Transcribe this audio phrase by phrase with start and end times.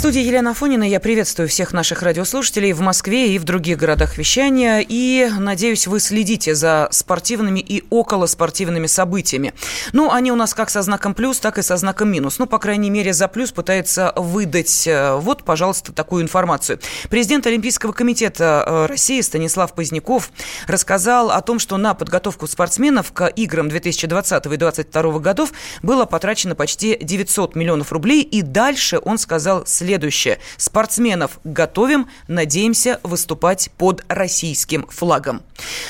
[0.00, 0.84] Студии Елена Фонина.
[0.84, 4.82] Я приветствую всех наших радиослушателей в Москве и в других городах вещания.
[4.88, 9.52] И, надеюсь, вы следите за спортивными и околоспортивными событиями.
[9.92, 12.38] Ну, они у нас как со знаком плюс, так и со знаком минус.
[12.38, 16.80] Ну, по крайней мере, за плюс пытается выдать э, вот, пожалуйста, такую информацию.
[17.10, 20.30] Президент Олимпийского комитета э, России Станислав Поздняков
[20.66, 26.54] рассказал о том, что на подготовку спортсменов к играм 2020 и 2022 годов было потрачено
[26.54, 28.22] почти 900 миллионов рублей.
[28.22, 30.38] И дальше он сказал следующее следующее.
[30.56, 35.42] Спортсменов готовим, надеемся выступать под российским флагом.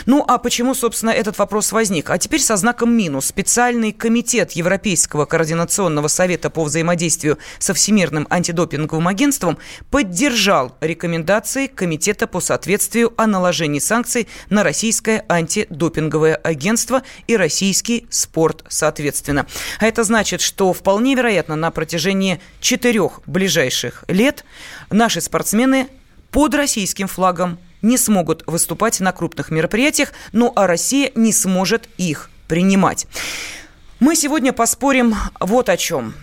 [0.06, 2.08] Ну, а почему, собственно, этот вопрос возник?
[2.08, 3.26] А теперь со знаком минус.
[3.26, 9.58] Специальный комитет Европейского координационного совета по взаимодействию со Всемирным антидопинговым агентством
[9.90, 18.64] поддержал рекомендации Комитета по соответствию о наложении санкций на российское антидопинговое агентство и российский спорт,
[18.68, 19.46] соответственно.
[19.78, 24.44] А это значит, что вполне вероятно на протяжении четырех ближайших ближайших лет
[24.90, 25.88] наши спортсмены
[26.30, 32.30] под российским флагом не смогут выступать на крупных мероприятиях, ну а Россия не сможет их
[32.46, 33.06] принимать.
[34.00, 36.14] Мы сегодня поспорим вот о чем.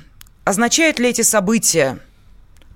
[0.46, 2.00] Означают ли эти события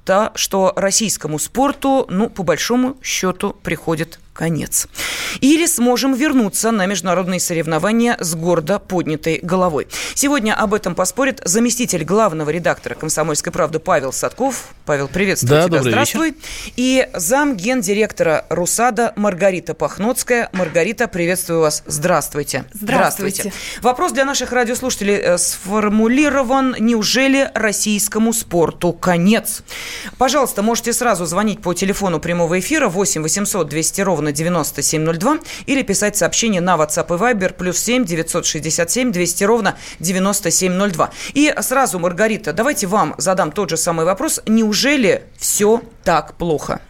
[0.04, 4.88] то, что российскому спорту, ну, по большому счету, приходит конец.
[5.40, 9.88] Или сможем вернуться на международные соревнования с гордо поднятой головой.
[10.16, 14.70] Сегодня об этом поспорит заместитель главного редактора «Комсомольской правды» Павел Садков.
[14.88, 15.84] Павел, приветствую да, тебя.
[15.84, 16.30] Здравствуй.
[16.32, 16.42] Вечер.
[16.76, 20.50] И зам гендиректора «Русада» Маргарита Пахноцкая.
[20.54, 21.84] Маргарита, приветствую вас.
[21.86, 22.66] Здравствуйте.
[22.74, 23.44] Здравствуйте.
[23.44, 23.82] Здравствуйте.
[23.84, 26.76] Вопрос для наших радиослушателей э, сформулирован.
[26.80, 29.62] Неужели российскому спорту конец?
[30.18, 35.84] Пожалуйста, можете сразу звонить по телефону прямого эфира 8 800 200 ровно ровно 9702 или
[35.84, 41.12] писать сообщение на WhatsApp и Viber плюс 7 967 200 ровно 9702.
[41.34, 44.42] И сразу, Маргарита, давайте вам задам тот же самый вопрос.
[44.48, 46.82] Неужели все так плохо?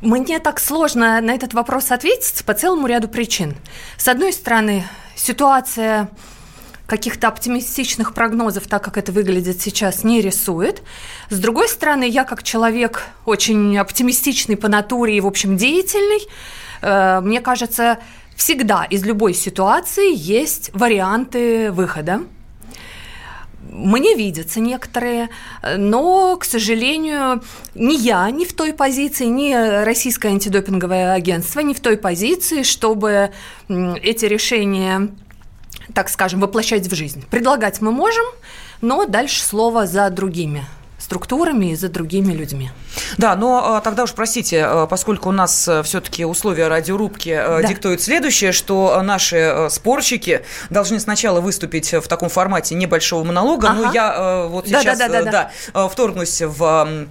[0.00, 3.54] Мне так сложно на этот вопрос ответить по целому ряду причин.
[3.98, 4.84] С одной стороны,
[5.14, 6.08] ситуация
[6.90, 10.82] каких-то оптимистичных прогнозов, так как это выглядит сейчас, не рисует.
[11.28, 16.26] С другой стороны, я как человек очень оптимистичный по натуре и, в общем, деятельный,
[16.82, 17.98] э, мне кажется,
[18.34, 22.22] всегда из любой ситуации есть варианты выхода.
[23.70, 25.28] Мне видятся некоторые,
[25.76, 27.40] но, к сожалению,
[27.76, 33.30] ни я не в той позиции, ни Российское антидопинговое агентство не в той позиции, чтобы
[33.68, 35.10] эти решения
[35.94, 37.24] так скажем, воплощать в жизнь.
[37.30, 38.24] Предлагать мы можем,
[38.80, 40.64] но дальше слово за другими
[41.10, 42.70] структурами и за другими людьми.
[43.18, 47.64] Да, но а, тогда уж простите, а, поскольку у нас а, все-таки условия радиорубки да.
[47.64, 53.82] диктуют следующее, что наши спорщики должны сначала выступить в таком формате небольшого монолога, ага.
[53.82, 55.88] но я вот сейчас да, да, да, да, да.
[55.88, 57.08] вторгнусь в,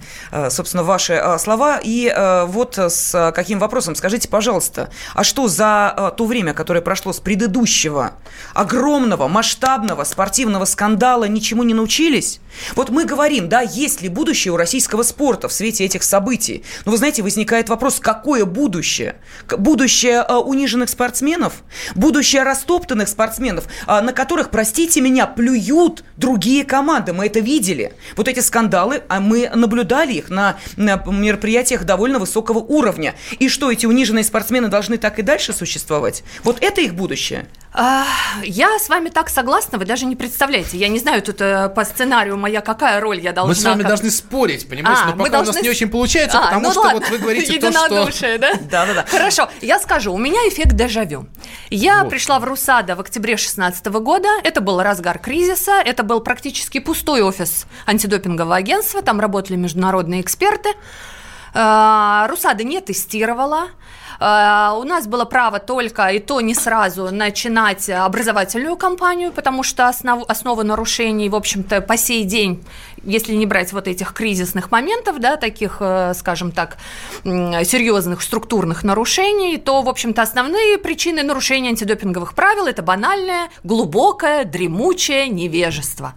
[0.48, 1.78] собственно, ваши слова.
[1.82, 2.10] И
[2.46, 8.12] вот с каким вопросом, скажите, пожалуйста, а что за то время, которое прошло с предыдущего
[8.54, 12.40] огромного, масштабного спортивного скандала, ничему не научились?
[12.74, 16.62] Вот мы говорим, да, есть есть ли будущее у российского спорта в свете этих событий?
[16.84, 19.16] Но вы знаете, возникает вопрос, какое будущее?
[19.48, 21.64] Будущее э, униженных спортсменов?
[21.96, 27.12] Будущее растоптанных спортсменов, э, на которых, простите меня, плюют другие команды.
[27.12, 27.92] Мы это видели.
[28.16, 33.16] Вот эти скандалы, а мы наблюдали их на, на мероприятиях довольно высокого уровня.
[33.40, 36.22] И что, эти униженные спортсмены должны так и дальше существовать?
[36.44, 37.48] Вот это их будущее?
[37.72, 38.04] А,
[38.42, 40.76] я с вами так согласна, вы даже не представляете.
[40.76, 43.52] Я не знаю, тут э, по сценарию моя какая роль я должна...
[43.82, 45.02] Вами должны спорить, понимаете?
[45.04, 45.52] А, Но пока должны...
[45.52, 47.00] у нас не очень получается, а, потому ну что ладно.
[47.00, 48.38] вот вы говорите то, что...
[48.38, 48.52] да?
[48.70, 49.06] Да, да, да.
[49.08, 51.26] Хорошо, я скажу, у меня эффект дежавю.
[51.70, 52.10] Я вот.
[52.10, 57.22] пришла в Русада в октябре 2016 года, это был разгар кризиса, это был практически пустой
[57.22, 60.70] офис антидопингового агентства, там работали международные эксперты.
[61.54, 63.68] А, Русада не тестировала.
[64.22, 69.88] А, у нас было право только, и то не сразу, начинать образовательную кампанию, потому что
[69.88, 72.62] основ, основа нарушений, в общем-то, по сей день,
[73.02, 76.76] если не брать вот этих кризисных моментов, да, таких, э, скажем так,
[77.24, 85.28] серьезных структурных нарушений, то, в общем-то, основные причины нарушения антидопинговых правил– это банальное, глубокое, дремучее
[85.28, 86.12] невежество.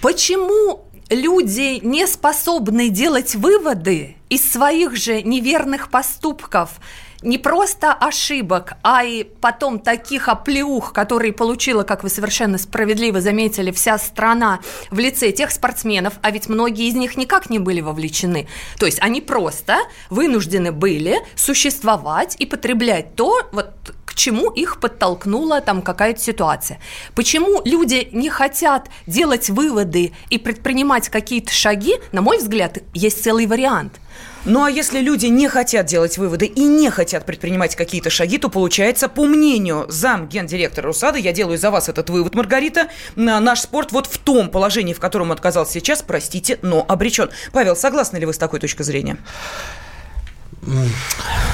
[0.00, 6.80] Почему люди не способны делать выводы из своих же неверных поступков,
[7.22, 13.70] не просто ошибок, а и потом таких оплеух, которые получила, как вы совершенно справедливо заметили,
[13.72, 14.60] вся страна
[14.90, 18.48] в лице тех спортсменов, а ведь многие из них никак не были вовлечены.
[18.78, 19.78] То есть они просто
[20.08, 23.74] вынуждены были существовать и потреблять то, вот
[24.20, 26.78] чему их подтолкнула там какая-то ситуация.
[27.14, 33.46] Почему люди не хотят делать выводы и предпринимать какие-то шаги, на мой взгляд, есть целый
[33.46, 33.94] вариант–
[34.46, 38.48] ну а если люди не хотят делать выводы и не хотят предпринимать какие-то шаги, то
[38.48, 43.92] получается, по мнению зам гендиректора Русада, я делаю за вас этот вывод, Маргарита, наш спорт
[43.92, 47.28] вот в том положении, в котором он оказался сейчас, простите, но обречен.
[47.52, 49.18] Павел, согласны ли вы с такой точкой зрения?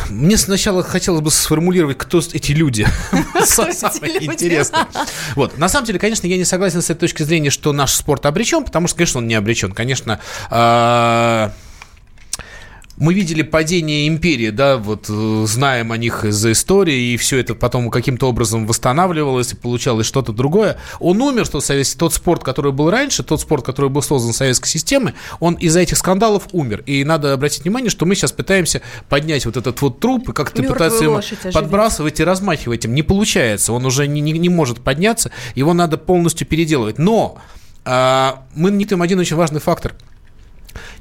[0.09, 2.87] Мне сначала хотелось бы сформулировать, кто эти люди.
[3.45, 3.73] Самое
[4.25, 4.87] интересное.
[5.35, 5.59] Вот.
[5.59, 8.65] На самом деле, конечно, я не согласен с этой точки зрения, что наш спорт обречен,
[8.65, 9.73] потому что, конечно, он не обречен.
[9.73, 10.21] Конечно,
[10.51, 11.53] а,
[12.99, 17.55] мы видели падение империи, да, вот э, знаем о них из-за истории, и все это
[17.55, 20.79] потом каким-то образом восстанавливалось и получалось что-то другое.
[20.99, 21.61] Он умер, что
[21.99, 25.99] тот спорт, который был раньше, тот спорт, который был создан советской системой, он из-за этих
[25.99, 26.83] скандалов умер.
[26.87, 30.63] И надо обратить внимание, что мы сейчас пытаемся поднять вот этот вот труп и как-то
[30.63, 31.21] пытаться его
[31.53, 32.95] подбрасывать и размахивать им.
[32.95, 36.99] Не получается, он уже не, не, не может подняться, его надо полностью переделывать.
[36.99, 37.37] Но
[37.85, 39.95] а, мы не там один очень важный фактор–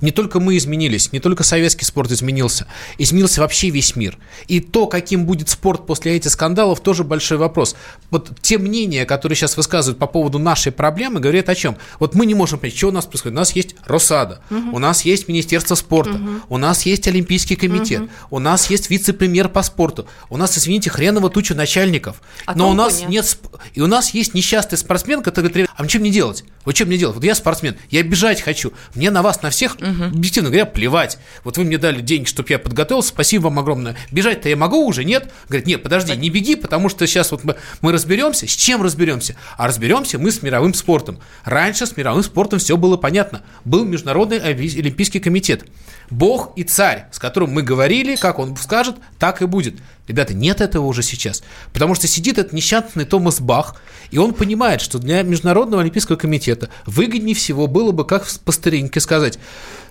[0.02, 2.68] не только мы изменились, не только советский спорт изменился,
[2.98, 4.18] изменился вообще весь мир.
[4.48, 7.76] И то, каким будет спорт после этих скандалов, тоже большой вопрос.
[8.12, 11.78] Вот те мнения, которые сейчас высказывают по поводу нашей проблемы, говорят о чем?
[12.00, 13.36] Вот мы не можем понять, что у нас происходит.
[13.36, 14.76] У нас есть Росада, угу.
[14.76, 16.30] у нас есть Министерство спорта, угу.
[16.50, 18.10] у нас есть Олимпийский комитет, угу.
[18.32, 22.22] у нас есть вице-премьер по спорту, у нас, извините, хреново туча начальников.
[22.46, 23.38] А но у нас нет...
[23.74, 26.44] И у нас есть несчастный спортсмен, который говорит, а чем мне делать?
[26.64, 27.16] Вот чем мне делать?
[27.16, 30.06] Вот я спортсмен, я бежать хочу, мне на вас, на всех угу.
[30.06, 31.18] объективно говоря, плевать.
[31.44, 33.96] Вот вы мне дали деньги, чтобы я подготовился, спасибо вам огромное.
[34.12, 35.32] Бежать-то я могу уже, нет?
[35.48, 38.48] Говорит, нет, подожди, не беги, потому что сейчас вот мы, мы разберемся.
[38.48, 39.36] С чем разберемся?
[39.58, 41.20] А разберемся мы с мировым спортом.
[41.44, 43.42] Раньше с мировым спортом все было понятно.
[43.64, 45.66] Был Международный Олимпийский комитет.
[46.10, 49.76] Бог и царь, с которым мы говорили, как он скажет, так и будет.
[50.08, 51.44] Ребята, нет этого уже сейчас.
[51.74, 53.76] Потому что сидит этот несчастный Томас Бах,
[54.12, 59.00] и он понимает, что для Международного Олимпийского комитета выгоднее всего было бы, как по старинке
[59.00, 59.40] сказать,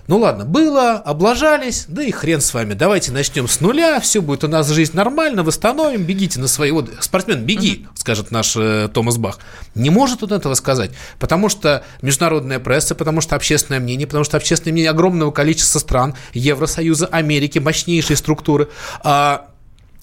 [0.07, 2.75] ну ладно, было, облажались, да и хрен с вами.
[2.75, 6.69] Давайте начнем с нуля, все будет у нас жизнь нормально, восстановим, бегите на свои...
[6.69, 7.95] Вот, спортсмен, беги, угу.
[7.95, 9.39] скажет наш э, Томас Бах.
[9.73, 14.37] Не может он этого сказать, потому что международная пресса, потому что общественное мнение, потому что
[14.37, 18.69] общественное мнение огромного количества стран, Евросоюза, Америки, мощнейшие структуры,
[19.03, 19.49] а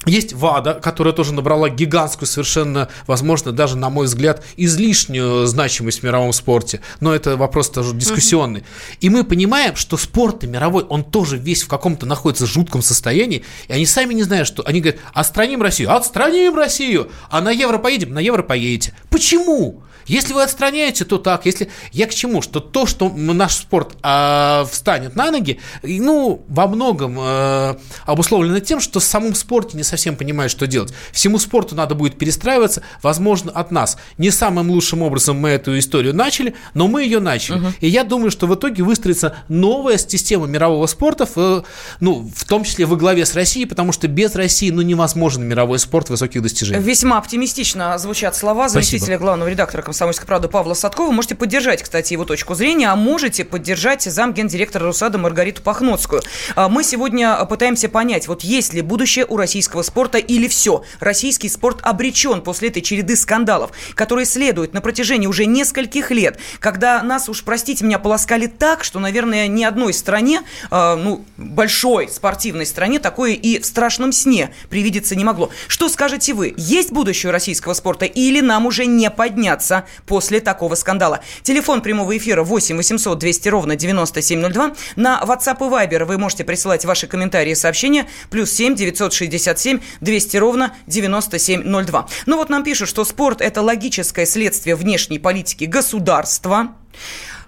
[0.07, 6.03] есть ВАДА, которая тоже набрала гигантскую совершенно, возможно, даже, на мой взгляд, излишнюю значимость в
[6.03, 6.81] мировом спорте.
[7.01, 8.61] Но это вопрос тоже дискуссионный.
[8.61, 8.97] Uh-huh.
[9.01, 13.45] И мы понимаем, что спорт мировой, он тоже весь в каком-то находится жутком состоянии.
[13.69, 14.63] И они сами не знают, что...
[14.67, 17.11] Они говорят, отстраним Россию, отстраним Россию.
[17.31, 18.95] А на евро поедем, на евро поедете.
[19.11, 19.83] Почему?
[20.07, 21.47] Если вы отстраняете, то так.
[21.47, 26.67] Если я к чему, что то, что наш спорт э, встанет на ноги, ну во
[26.67, 30.93] многом э, обусловлено тем, что в самом спорте не совсем понимают, что делать.
[31.13, 33.99] Всему спорту надо будет перестраиваться, возможно, от нас.
[34.17, 37.59] Не самым лучшим образом мы эту историю начали, но мы ее начали.
[37.59, 37.67] Угу.
[37.81, 41.65] И я думаю, что в итоге выстроится новая система мирового спорта, в,
[42.01, 45.79] ну в том числе во главе с Россией, потому что без России ну невозможен мировой
[45.79, 46.83] спорт высоких достижений.
[46.83, 49.19] Весьма оптимистично звучат слова заместителя Спасибо.
[49.19, 51.13] главного редактора «Комсомольской правды» Павла Садкова.
[51.13, 56.23] Можете поддержать, кстати, его точку зрения, а можете поддержать замгендиректора Русада Маргариту Пахноцкую.
[56.55, 60.85] А мы сегодня пытаемся понять, вот есть ли будущее у российского спорта или все.
[61.01, 67.03] Российский спорт обречен после этой череды скандалов, которые следуют на протяжении уже нескольких лет, когда
[67.03, 72.67] нас, уж простите меня, полоскали так, что, наверное, ни одной стране, э, ну, большой спортивной
[72.67, 75.51] стране, такое и в страшном сне привидеться не могло.
[75.69, 76.55] Что скажете вы?
[76.57, 81.21] Есть будущее российского спорта или нам уже не подняться после такого скандала.
[81.43, 84.73] Телефон прямого эфира 8 800 200 ровно 9702.
[84.97, 88.07] На WhatsApp и Viber вы можете присылать ваши комментарии и сообщения.
[88.31, 92.09] Плюс 7 967 200 ровно 9702.
[92.27, 96.75] Ну вот нам пишут, что спорт– это логическое следствие внешней политики государства.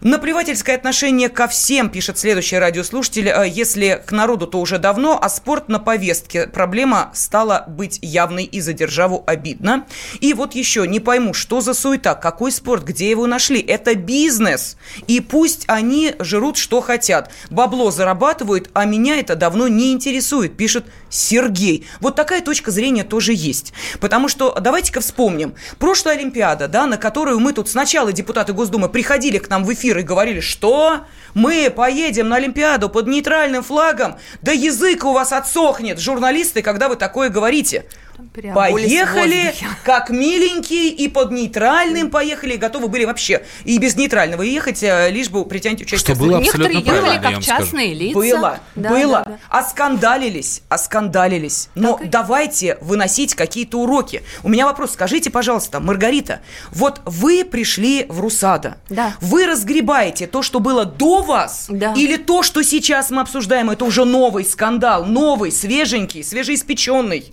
[0.01, 3.29] Наплевательское отношение ко всем, пишет следующий радиослушатель.
[3.29, 6.47] Э, если к народу, то уже давно, а спорт на повестке.
[6.47, 9.87] Проблема стала быть явной и за державу обидно.
[10.21, 13.61] И вот еще, не пойму, что за суета, какой спорт, где его нашли?
[13.61, 14.77] Это бизнес.
[15.07, 17.31] И пусть они жрут, что хотят.
[17.51, 21.87] Бабло зарабатывают, а меня это давно не интересует, пишет Сергей.
[22.01, 23.73] Вот такая точка зрения тоже есть.
[24.01, 25.55] Потому что давайте-ка вспомним.
[25.79, 29.84] Прошлая Олимпиада, да, на которую мы тут сначала депутаты Госдумы приходили к нам в эфир
[29.85, 35.99] и говорили, что мы поедем на Олимпиаду под нейтральным флагом, да язык у вас отсохнет,
[35.99, 37.85] журналисты, когда вы такое говорите.
[38.33, 39.55] Поехали,
[39.85, 45.29] как миленькие, и под нейтральным поехали, готовы были вообще и без нейтрального ехать, э, лишь
[45.31, 46.15] бы притянуть участие.
[46.15, 48.23] Что было абсолютно Некоторые правильно, ехали как частные скажу.
[48.23, 48.37] лица.
[48.39, 49.23] Было, Да, было.
[49.25, 49.39] да, да.
[49.59, 51.69] Оскандалились, оскандалились.
[51.75, 54.23] Но Так и- давайте выносить какие-то уроки.
[54.43, 54.93] У меня вопрос.
[54.93, 56.41] Скажите, пожалуйста, Маргарита,
[56.73, 58.77] вот вы пришли в Русада.
[58.89, 59.15] Да.
[59.21, 61.67] Вы разгребаете то, что было до вас?
[61.69, 61.93] Да.
[61.95, 67.33] Или то, что сейчас мы обсуждаем, это уже новый скандал, новый, свеженький, свежеиспеченный?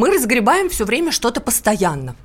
[0.00, 2.16] Мы разгребаем все время что-то постоянно.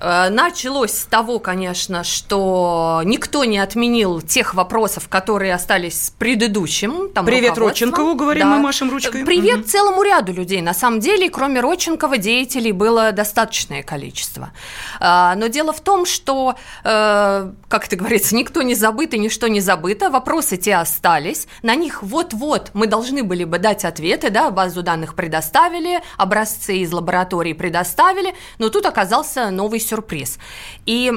[0.00, 7.10] Э, Началось с того, конечно, что никто не отменил тех вопросов, которые остались с предыдущим.
[7.10, 7.56] Там, Привет.
[7.58, 9.24] Родченкову, говорим мы, машем ручкой.
[9.24, 9.64] Привет Мгм.
[9.64, 10.60] целому ряду людей.
[10.62, 14.52] На самом деле, кроме Родченкова, деятелей было достаточное количество.
[15.00, 19.46] А, Но дело в том, что, э, как это говорится, никто не забыт и ничто
[19.48, 20.10] не забыто.
[20.10, 21.46] Вопросы те остались.
[21.62, 26.92] На них вот-вот мы должны были бы дать ответы, да, базу данных предоставили, образцы из
[26.92, 30.38] лаборатории предоставили, но тут оказался новый сюрприз.
[30.86, 31.12] И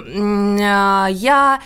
[0.61, 1.59] а, я...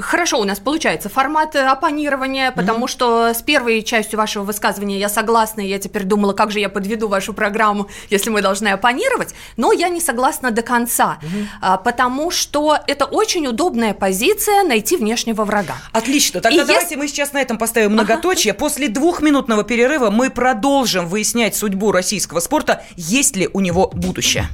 [0.00, 5.08] Хорошо у нас получается формат э, оппонирования, потому что с первой частью вашего высказывания я
[5.08, 9.34] согласна, и я теперь думала, как же я подведу вашу программу, если мы должны оппонировать,
[9.56, 11.18] но я не согласна до конца,
[11.60, 15.76] а, потому что это очень удобная позиция найти внешнего врага.
[15.92, 16.40] Отлично.
[16.40, 18.54] Тогда И давайте если- мы сейчас на этом поставим многоточие.
[18.54, 24.48] После двухминутного перерыва мы продолжим выяснять судьбу российского спорта, есть ли у него будущее.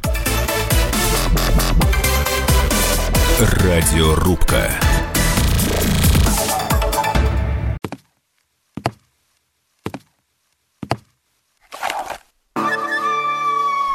[3.40, 4.68] Радиорубка.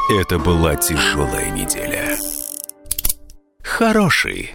[0.09, 2.17] Это была тяжелая неделя.
[3.61, 4.51] Хороший,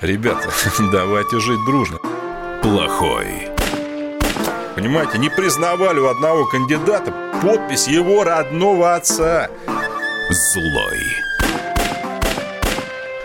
[0.00, 0.50] Ребята,
[0.92, 1.98] давайте жить дружно.
[2.62, 3.48] плохой,
[4.74, 9.48] Понимаете, не признавали у одного кандидата подпись его родного отца.
[10.30, 10.98] злой,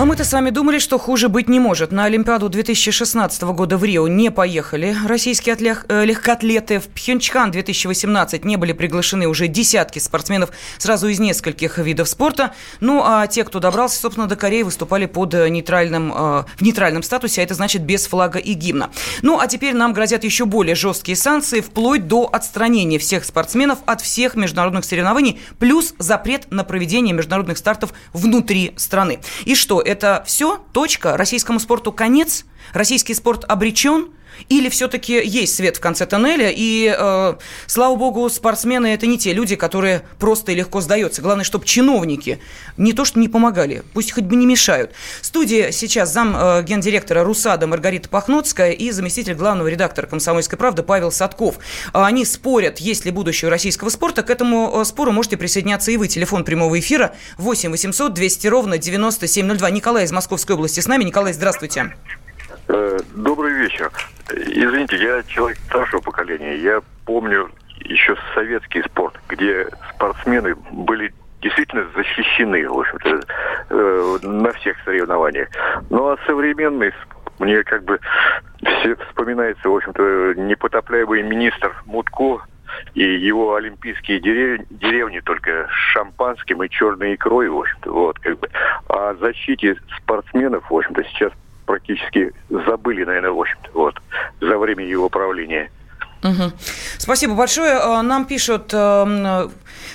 [0.00, 1.92] А мы-то с вами думали, что хуже быть не может.
[1.92, 6.80] На Олимпиаду 2016 года в Рио не поехали российские отлег- э, легкоатлеты.
[6.80, 12.54] В Пхенчхан 2018 не были приглашены уже десятки спортсменов сразу из нескольких видов спорта.
[12.80, 17.42] Ну, а те, кто добрался, собственно, до Кореи, выступали под нейтральным, э, в нейтральном статусе,
[17.42, 18.88] а это значит без флага и гимна.
[19.20, 24.00] Ну, а теперь нам грозят еще более жесткие санкции, вплоть до отстранения всех спортсменов от
[24.00, 29.20] всех международных соревнований, плюс запрет на проведение международных стартов внутри страны.
[29.44, 30.58] И что, это все?
[30.72, 31.16] Точка?
[31.16, 32.44] Российскому спорту конец?
[32.72, 34.10] Российский спорт обречен?
[34.48, 37.34] Или все-таки есть свет в конце тоннеля, и, э,
[37.66, 41.22] слава богу, спортсмены– это не те люди, которые просто и легко сдаются.
[41.22, 42.40] Главное, чтобы чиновники
[42.76, 44.92] не то что не помогали, пусть хоть бы не мешают.
[45.20, 50.82] В студии сейчас зам э, гендиректора РУСАДА Маргарита Пахноцкая и заместитель главного редактора «Комсомольской правды»
[50.82, 51.58] Павел Садков.
[51.92, 54.22] А Они спорят, есть ли будущее российского спорта.
[54.22, 56.08] К этому э, спору можете присоединяться и вы.
[56.08, 59.70] Телефон прямого эфира 8 800 200 ровно 9702.
[59.70, 61.04] Николай из Московской области с нами.
[61.04, 61.94] Николай, здравствуйте.
[62.72, 63.90] Э, Добрый вечер.
[64.30, 66.56] Извините, я человек старшего поколения.
[66.56, 67.50] Я помню
[67.80, 71.12] еще советский спорт, где спортсмены были
[71.42, 73.20] действительно защищены, в общем-то,
[73.70, 75.48] э, на всех соревнованиях.
[75.88, 76.92] Ну а современный
[77.40, 77.98] мне как бы
[78.62, 82.44] все вспоминается, в общем-то, непотопляемый министр Мутко
[82.94, 88.38] и его олимпийские дерев- деревни только с шампанским и черной икрой, в общем-то, вот, как
[88.38, 88.48] бы.
[88.88, 91.32] О защите спортсменов, в общем-то, сейчас
[91.70, 93.94] практически забыли, наверное, в общем-то, вот,
[94.40, 95.70] за время его правления.
[96.22, 96.52] Мгм.
[96.98, 97.72] Спасибо большое.
[97.78, 99.48] Э, Нам пишут, э,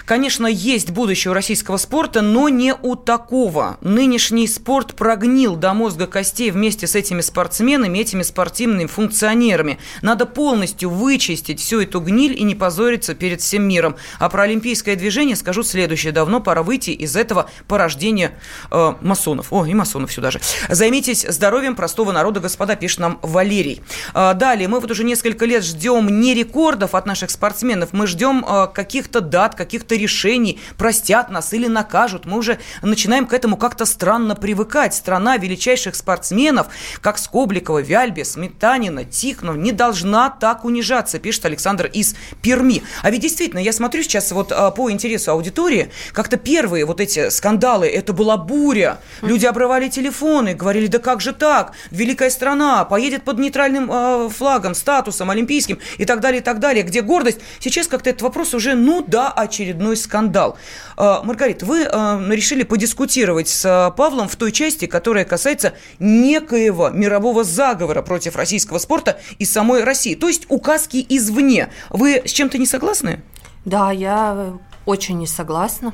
[0.06, 3.77] конечно, есть будущее у российского спорта, но не у такого.
[3.82, 9.80] Нынешний спорт прогнил до мозга костей вместе с этими спортсменами, этими спортивными функционерами.
[10.01, 13.96] Надо полностью вычистить всю эту гниль и не позориться перед всем миром.
[14.20, 16.13] А про олимпийское движение скажу следующее.
[16.13, 18.38] Давно пора выйти из этого порождения
[18.72, 19.51] э, масонов.
[19.51, 20.39] О, и масонов сюда же.
[20.70, 23.82] Займитесь здоровьем простого народа, господа, пишет нам Валерий.
[24.13, 28.46] А, Далее, мы вот уже несколько лет ждем не рекордов от наших спортсменов, мы ждем
[28.48, 32.25] э, каких-то дат, каких-то каких-то решений, простят нас или накажут.
[32.25, 34.94] Мы уже начинаем к этому как-то странно привыкать.
[34.94, 36.67] Страна величайших спортсменов,
[37.01, 42.84] как Скобликова, Вяльбе, Сметанина, Тихонов, не должна так унижаться, пишет Александр из Перми.
[43.03, 47.29] А ведь действительно, я смотрю сейчас вот а, по интересу аудитории, как-то первые вот эти
[47.29, 49.00] скандалы, это была буря.
[49.22, 51.74] Люди обрывали телефоны, говорили, да как же так?
[51.91, 56.84] Великая страна поедет под нейтральным э, флагом, статусом олимпийским и так далее, и так далее.
[56.84, 57.39] Где гордость?
[57.60, 59.29] Сейчас как-то этот вопрос уже, ну да,
[59.65, 60.57] очередной скандал.
[60.98, 61.88] Э, Маргарита, вы э,
[62.29, 68.77] решили подискутировать с э, Павлом в той части, которая касается некоего мирового заговора против российского
[68.77, 71.69] спорта и самой России, то есть указки извне.
[71.89, 73.22] Вы с чем-то не согласны?
[73.65, 74.53] Да, я
[74.86, 75.93] очень не согласна.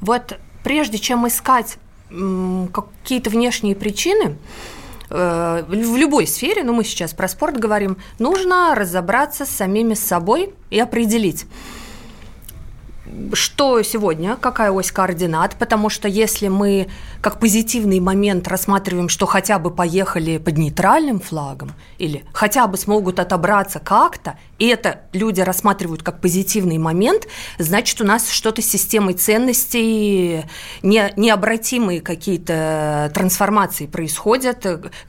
[0.00, 1.76] Вот прежде чем искать
[2.08, 4.36] какие-то внешние причины,
[5.12, 10.54] э, в любой сфере, ну мы сейчас про спорт говорим, нужно разобраться с самими собой
[10.70, 11.46] и определить,
[13.34, 16.88] что сегодня, какая ось координат, потому что если мы
[17.20, 23.20] как позитивный момент рассматриваем, что хотя бы поехали под нейтральным флагом или хотя бы смогут
[23.20, 27.26] отобраться как-то, и это люди рассматривают как позитивный момент,
[27.58, 30.44] значит, у нас что-то с системой ценностей,
[30.82, 34.64] не, необратимые какие-то трансформации происходят.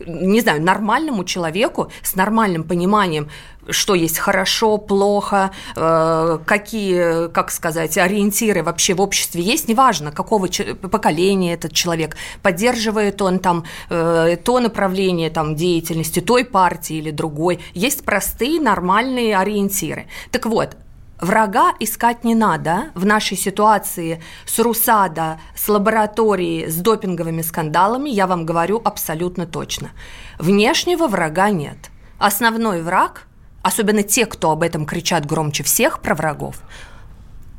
[0.06, 3.30] Не знаю, нормальному человеку с нормальным пониманием
[3.70, 10.48] что есть хорошо, плохо, э, какие, как сказать, ориентиры вообще в обществе есть, неважно, какого
[10.82, 17.60] поколения этот человек, поддерживает он там э, то направление там, деятельности той партии или другой.
[17.74, 20.08] Есть простые, нормальные ориентиры.
[20.32, 20.76] Так вот,
[21.24, 22.92] Врага искать не надо.
[22.96, 29.92] В нашей ситуации с РУСАДА, с лабораторией, с допинговыми скандалами, я вам говорю абсолютно точно.
[30.38, 31.78] Внешнего врага нет.
[32.20, 33.28] Основной враг
[33.64, 36.62] особенно те, кто об этом кричат громче всех про врагов,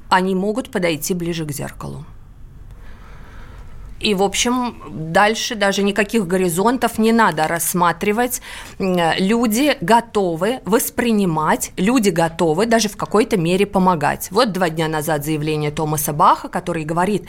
[0.09, 2.05] они могут подойти ближе к зеркалу.
[4.05, 8.43] И, в общем, дальше даже никаких горизонтов не надо рассматривать.
[8.79, 14.29] Люди готовы воспринимать, люди готовы даже в какой-то мере помогать.
[14.31, 17.25] Вот два дня назад заявление Томаса Баха, который говорит,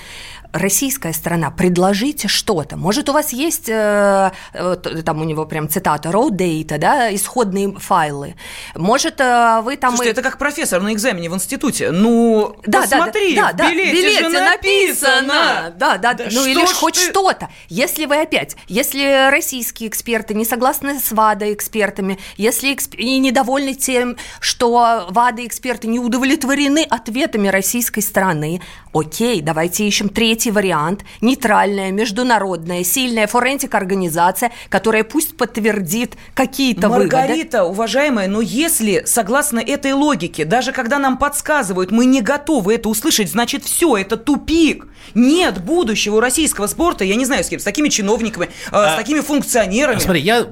[0.51, 2.75] российская страна, предложите что-то.
[2.75, 7.71] Может, у вас есть, э, э, там у него прям цитата, raw data, да, исходные
[7.73, 8.35] файлы.
[8.75, 9.91] Может, э, вы там...
[9.91, 10.13] Слушайте, и...
[10.13, 11.91] это как профессор на экзамене в институте.
[11.91, 15.21] Ну, да, посмотри, да, да, в билете, билете же написано.
[15.21, 15.73] написано.
[15.77, 16.25] Да, да, да.
[16.31, 17.09] Ну, или хоть ты...
[17.09, 17.49] что-то.
[17.69, 22.95] Если вы опять, если российские эксперты не согласны с ВАДА-экспертами, если эксп...
[22.95, 28.61] и недовольны тем, что ВАДА-эксперты не удовлетворены ответами российской стороны,
[28.93, 37.17] окей, давайте ищем третий вариант, нейтральная, международная, сильная форентик-организация, которая пусть подтвердит какие-то Маргарита, выгоды.
[37.17, 42.89] Маргарита, уважаемая, но если, согласно этой логике, даже когда нам подсказывают, мы не готовы это
[42.89, 44.87] услышать, значит, все, это тупик.
[45.13, 48.95] Нет будущего у российского спорта, я не знаю с кем, с такими чиновниками, а, с
[48.95, 49.99] такими функционерами.
[49.99, 50.47] Смотри, я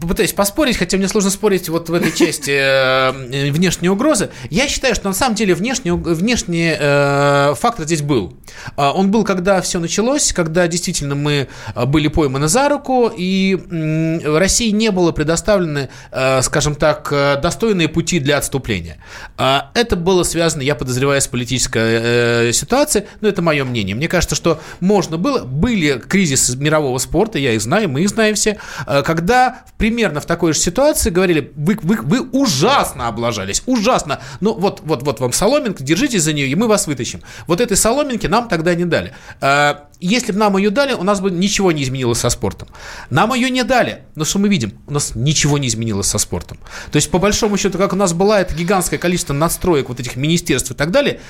[0.00, 4.30] попытаюсь поспорить, хотя мне сложно спорить вот в этой части э, внешней угрозы.
[4.50, 8.34] Я считаю, что на самом деле внешний, внешний э, фактор здесь был.
[8.76, 13.56] А, он был, когда все началось, когда действительно мы а, были пойманы за руку, и
[13.56, 18.98] э, России не было предоставлены, э, скажем так, э, достойные пути для отступления.
[19.36, 23.94] Э, это было связано, я подозреваю, с политической э, ситуацией, но это мое мнение.
[23.94, 28.34] Мне кажется, что можно было, были кризисы мирового спорта, я их знаю, мы их знаем
[28.34, 34.20] все, э, когда примерно в такой же ситуации говорили, вы, вы, вы ужасно облажались, ужасно,
[34.40, 37.22] ну вот, вот, вот вам соломинка, держитесь за нее, и мы вас вытащим.
[37.46, 39.12] Вот этой соломинки нам тогда не дали.
[39.40, 42.68] Э, если бы нам ее дали, у нас бы ничего не изменилось со спортом.
[43.10, 44.72] Нам ее не дали, но что мы видим?
[44.86, 46.58] У нас ничего не изменилось со спортом.
[46.92, 50.16] То есть, по большому счету, как у нас было это гигантское количество надстроек вот этих
[50.16, 51.20] министерств и так далее,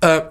[0.00, 0.30] э,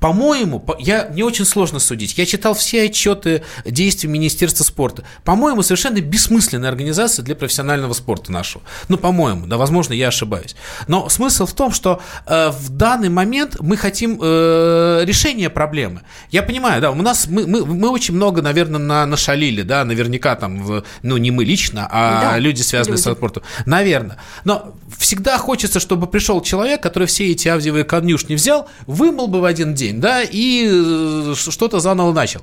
[0.00, 2.16] по-моему, я не очень сложно судить.
[2.16, 5.04] Я читал все отчеты действий Министерства спорта.
[5.24, 8.62] По-моему, совершенно бессмысленная организация для профессионального спорта нашего.
[8.88, 10.54] Ну, по-моему, да, возможно, я ошибаюсь.
[10.86, 16.02] Но смысл в том, что э, в данный момент мы хотим э, решения проблемы.
[16.30, 20.36] Я понимаю, да, у нас мы, мы, мы очень много, наверное, на, нашалили, да, наверняка
[20.36, 23.08] там, в, ну, не мы лично, а да, люди, связанные люди.
[23.08, 23.42] с спортом.
[23.66, 24.18] Наверное.
[24.44, 29.44] Но всегда хочется, чтобы пришел человек, который все эти авдиевые конюшни взял, вымыл бы в
[29.44, 32.42] один день день, да, и э, что-то заново начал.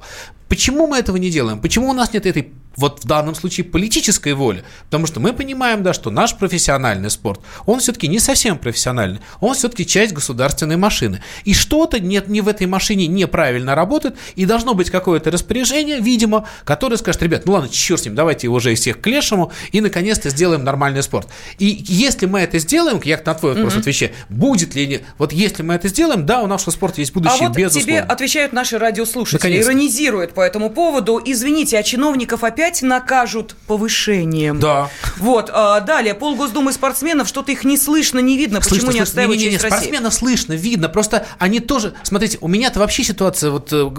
[0.50, 1.60] Почему мы этого не делаем?
[1.60, 4.64] Почему у нас нет этой вот в данном случае политической воли.
[4.86, 9.56] Потому что мы понимаем, да, что наш профессиональный спорт, он все-таки не совсем профессиональный, он
[9.56, 11.22] все-таки часть государственной машины.
[11.44, 16.48] И что-то нет, не в этой машине неправильно работает, и должно быть какое-то распоряжение, видимо,
[16.64, 19.52] которое скажет, ребят, ну ладно, черт с ним, давайте его уже из всех к лешему,
[19.72, 21.28] и наконец-то сделаем нормальный спорт.
[21.58, 23.80] И если мы это сделаем, я на твой вопрос mm-hmm.
[23.80, 27.50] отвечаю, будет ли, вот если мы это сделаем, да, у нашего спорта есть будущее, а
[27.50, 27.86] вот безусловно.
[27.86, 31.22] тебе отвечают наши радиослушатели, иронизируют по этому поводу.
[31.24, 34.60] Извините, а чиновников опять накажут повышением.
[34.60, 34.90] Да.
[35.18, 35.50] Вот.
[35.54, 36.14] А, далее.
[36.14, 38.62] Пол Госдумы спортсменов, что-то их не слышно, не видно.
[38.62, 38.98] Слышно, Почему слышно.
[38.98, 40.90] не отстаивают не, не, не, Спортсменов слышно, видно.
[40.90, 41.94] Просто они тоже...
[42.04, 43.52] Смотрите, у меня-то вообще ситуация...
[43.52, 43.90] Вот э,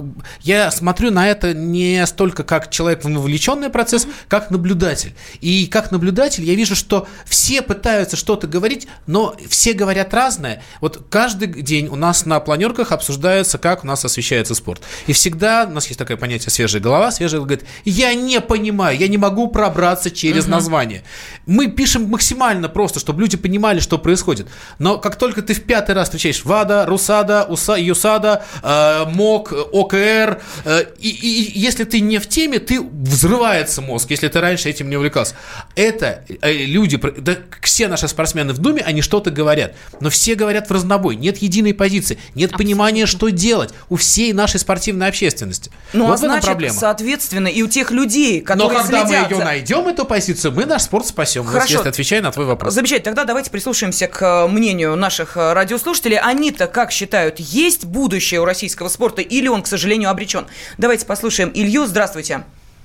[0.42, 5.14] я смотрю на это не столько как человек вовлеченный процесс, как наблюдатель.
[5.40, 10.62] И как наблюдатель я вижу, что все пытаются что-то говорить, но все говорят разное.
[10.80, 14.82] Вот каждый день у нас на планерках обсуждается, как у нас освещается спорт.
[15.06, 17.10] И всегда у нас есть такое понятие «свежая голова».
[17.10, 20.52] Свежая голова говорит, я не понимаю, я не могу пробраться через угу.
[20.52, 21.02] название.
[21.46, 24.48] Мы пишем максимально просто, чтобы люди понимали, что происходит.
[24.78, 30.40] Но как только ты в пятый раз встречаешь ВАДА, РУСАДА, УСА, ЮСАДА, э, МОК, ОКР,
[30.64, 34.90] э, и, и если ты не в теме, ты взрывается мозг, если ты раньше этим
[34.90, 35.34] не увлекался.
[35.74, 40.68] Это э, люди, да, все наши спортсмены в Думе, они что-то говорят, но все говорят
[40.68, 42.58] в разнобой, нет единой позиции, нет Абсолютно.
[42.58, 45.70] понимания, что делать у всей нашей спортивной общественности.
[45.92, 46.74] Ну, вот а значит, проблема.
[46.74, 49.30] соответственно, и у тех людей, которые Но когда следят...
[49.30, 51.44] мы ее найдем, эту позицию, мы наш спорт спасем.
[51.44, 51.74] Хорошо.
[51.74, 52.72] Если отвечаю на твой вопрос.
[52.72, 53.14] Замечательно.
[53.14, 56.18] Тогда давайте прислушаемся к э, мнению наших э, радиослушателей.
[56.18, 60.46] Они-то как считают, есть будущее у российского спорта или он, к сожалению, обречен?
[60.78, 61.86] Давайте послушаем Илью.
[61.86, 62.44] Здравствуйте.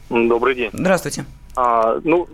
[0.10, 0.70] Добрый день.
[0.74, 1.26] Здравствуйте.
[1.56, 2.28] А, ну,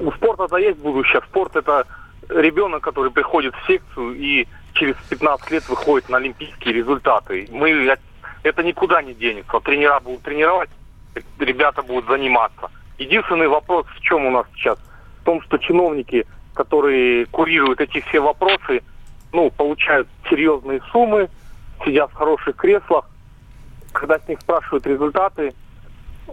[0.00, 1.20] у спорта-то есть будущее.
[1.28, 1.86] Спорт это
[2.28, 7.48] ребенок, который приходит в секцию и через 15 лет выходит на олимпийские результаты.
[7.50, 7.96] Мы
[8.42, 9.60] это никуда не денется.
[9.60, 10.70] Тренера будут тренировать,
[11.38, 12.70] ребята будут заниматься.
[12.98, 14.78] Единственный вопрос в чем у нас сейчас?
[15.20, 18.82] В том, что чиновники, которые курируют эти все вопросы,
[19.32, 21.28] ну, получают серьезные суммы,
[21.84, 23.08] сидят в хороших креслах.
[23.92, 25.54] Когда с них спрашивают результаты,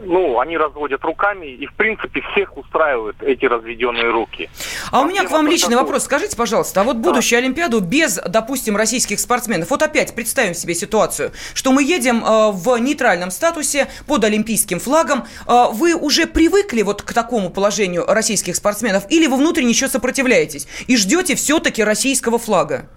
[0.03, 4.49] ну, они разводят руками, и, в принципе, всех устраивают эти разведенные руки.
[4.91, 5.83] А, а у меня к вам личный такой...
[5.83, 6.03] вопрос.
[6.03, 7.45] Скажите, пожалуйста, а вот будущую да.
[7.45, 12.77] Олимпиаду без, допустим, российских спортсменов, вот опять представим себе ситуацию, что мы едем э, в
[12.77, 15.25] нейтральном статусе под олимпийским флагом.
[15.47, 20.67] Э, вы уже привыкли вот к такому положению российских спортсменов, или вы внутренне еще сопротивляетесь
[20.87, 22.89] и ждете все-таки российского флага?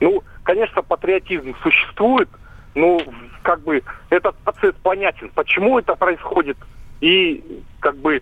[0.00, 2.28] Ну, конечно, патриотизм существует,
[2.74, 3.00] ну,
[3.46, 3.80] как бы
[4.10, 6.58] этот процесс понятен, почему это происходит
[7.00, 8.20] и как бы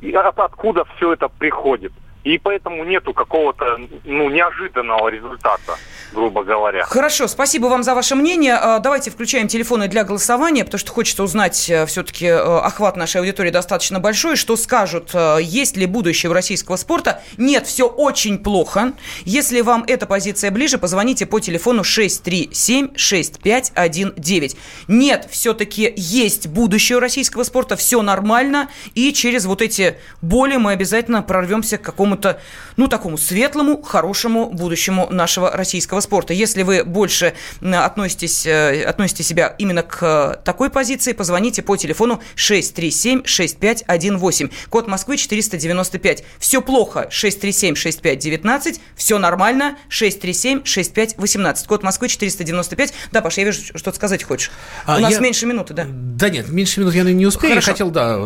[0.00, 1.92] и от, откуда все это приходит.
[2.28, 5.78] И поэтому нету какого-то ну, неожиданного результата
[6.12, 6.84] грубо говоря.
[6.84, 8.54] Хорошо, спасибо вам за ваше мнение.
[8.54, 13.20] А, давайте включаем телефоны для голосования, потому что хочется узнать, э, все-таки э, охват нашей
[13.20, 17.22] аудитории достаточно большой, что скажут, э, есть ли будущее у российского спорта.
[17.36, 18.94] Нет, все очень плохо.
[19.24, 24.56] Если вам эта позиция ближе, позвоните по телефону 637-6519.
[24.88, 30.72] Нет, все-таки есть будущее у российского спорта, все нормально, и через вот эти боли мы
[30.72, 32.40] обязательно прорвемся к какому-то какому-то,
[32.76, 36.34] ну, такому светлому, хорошему будущему нашего российского спорта.
[36.34, 44.50] Если вы больше относитесь, э, относите себя именно к такой позиции, позвоните по телефону 637-6518.
[44.68, 46.24] Код Москвы 495.
[46.38, 48.80] Все плохо 637-6519.
[48.96, 51.66] Все нормально 637-6518.
[51.66, 52.92] Код Москвы 495.
[53.12, 54.50] Да, Паша, я вижу, что-то сказать хочешь.
[54.84, 55.20] А, У нас я...
[55.20, 55.86] меньше минуты, да?
[55.88, 57.52] Да нет, меньше минут я не успею.
[57.52, 57.70] Хорошо.
[57.70, 58.18] Я хотел, да,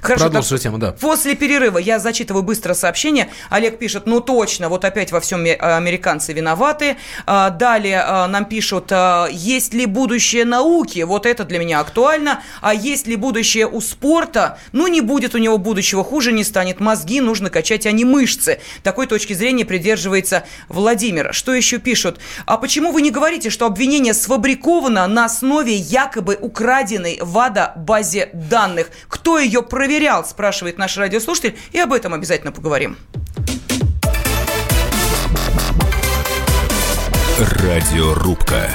[0.00, 0.92] Хорошо, Продолжим тему, да.
[0.92, 3.30] После перерыва я зачитываю быстро сообщение.
[3.50, 6.96] Олег пишет, ну точно, вот опять во всем американцы виноваты.
[7.26, 11.00] А, далее а, нам пишут, а, есть ли будущее науки?
[11.00, 12.42] Вот это для меня актуально.
[12.60, 14.58] А есть ли будущее у спорта?
[14.72, 16.80] Ну, не будет у него будущего, хуже не станет.
[16.80, 18.60] Мозги нужно качать, а не мышцы.
[18.82, 21.32] Такой точки зрения придерживается Владимир.
[21.32, 22.18] Что еще пишут?
[22.46, 28.90] А почему вы не говорите, что обвинение сфабриковано на основе якобы украденной ВАДА базе данных?
[29.08, 32.96] Кто ее проверял, спрашивает наш радиослушатель, и об этом обязательно поговорим.
[37.38, 38.72] Радиорубка.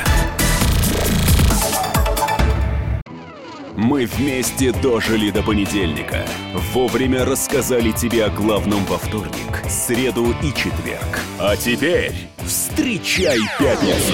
[3.75, 6.25] Мы вместе дожили до понедельника.
[6.71, 11.19] Вовремя рассказали тебе о главном во вторник, среду и четверг.
[11.37, 12.13] А теперь
[12.45, 14.13] встречай пятницу.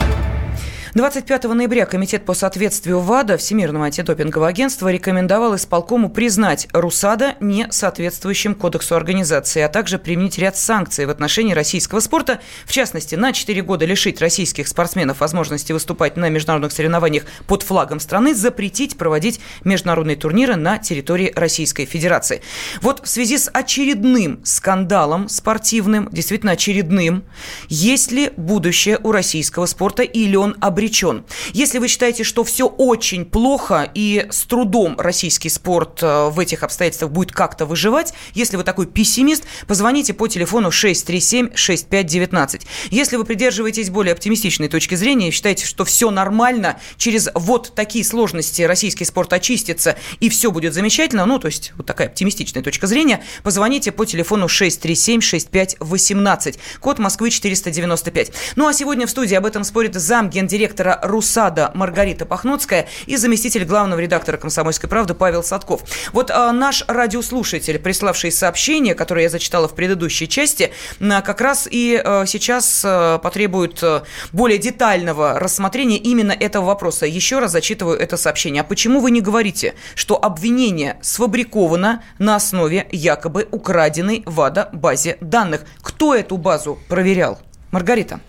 [0.93, 8.55] 25 ноября Комитет по соответствию ВАДА Всемирного антидопингового агентства рекомендовал исполкому признать РУСАДА не соответствующим
[8.55, 13.61] кодексу организации, а также применить ряд санкций в отношении российского спорта, в частности, на 4
[13.61, 20.17] года лишить российских спортсменов возможности выступать на международных соревнованиях под флагом страны, запретить проводить международные
[20.17, 22.41] турниры на территории Российской Федерации.
[22.81, 27.23] Вот в связи с очередным скандалом спортивным, действительно очередным,
[27.69, 31.23] есть ли будущее у российского спорта или он обречен обречен.
[31.53, 36.63] Если вы считаете, что все очень плохо и с трудом российский спорт э, в этих
[36.63, 42.61] обстоятельствах будет как-то выживать, если вы такой пессимист, позвоните по телефону 637-6519.
[42.89, 48.03] Если вы придерживаетесь более оптимистичной точки зрения и считаете, что все нормально, через вот такие
[48.03, 52.87] сложности российский спорт очистится и все будет замечательно, ну, то есть вот такая оптимистичная точка
[52.87, 58.31] зрения, позвоните по телефону 637-6518, код Москвы 495.
[58.55, 63.17] Ну, а сегодня в студии об этом спорит зам гендиректора директора РУСАДА Маргарита Пахноцкая и
[63.17, 65.81] заместитель главного редактора «Комсомольской правды» Павел Садков.
[66.13, 71.67] Вот а, наш радиослушатель, приславший сообщение, которое я зачитала в предыдущей части, а, как раз
[71.69, 77.05] и а, сейчас а, потребует а, более детального рассмотрения именно этого вопроса.
[77.05, 78.61] Еще раз зачитываю это сообщение.
[78.61, 85.65] А почему вы не говорите, что обвинение сфабриковано на основе якобы украденной ВАДА базе данных?
[85.81, 87.39] Кто эту базу проверял?
[87.71, 88.21] Маргарита.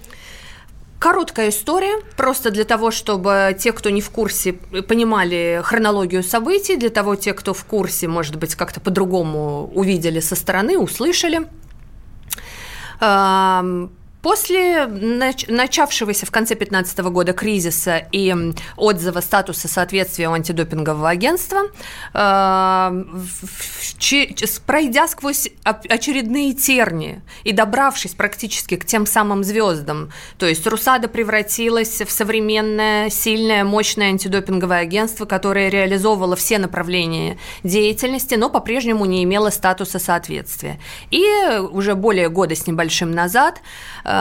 [1.03, 6.91] Короткая история, просто для того, чтобы те, кто не в курсе, понимали хронологию событий, для
[6.91, 11.49] того, те, кто в курсе, может быть, как-то по-другому увидели со стороны, услышали.
[14.23, 18.33] После начавшегося в конце 2015 года кризиса и
[18.77, 21.63] отзыва статуса соответствия у антидопингового агентства,
[22.15, 23.05] э,
[24.65, 32.01] пройдя сквозь очередные терни и добравшись практически к тем самым звездам, то есть Русада превратилась
[32.01, 39.51] в современное, сильное, мощное антидопинговое агентство, которое реализовывало все направления деятельности, но по-прежнему не имело
[39.51, 40.79] статуса соответствия.
[41.11, 41.25] И
[41.73, 43.61] уже более года с небольшим назад
[44.05, 44.12] Эм,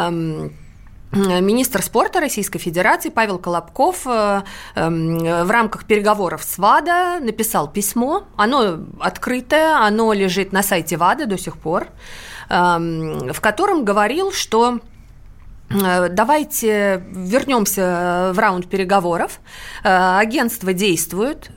[1.13, 4.43] министр спорта Российской Федерации Павел Колобков э,
[4.75, 8.23] эм, в рамках переговоров с ВАДА написал письмо.
[8.37, 11.87] Оно открытое, оно лежит на сайте ВАДА до сих пор,
[12.49, 14.79] эм, в котором говорил, что
[16.09, 19.39] давайте вернемся в раунд переговоров.
[19.83, 21.51] Э, агентство действует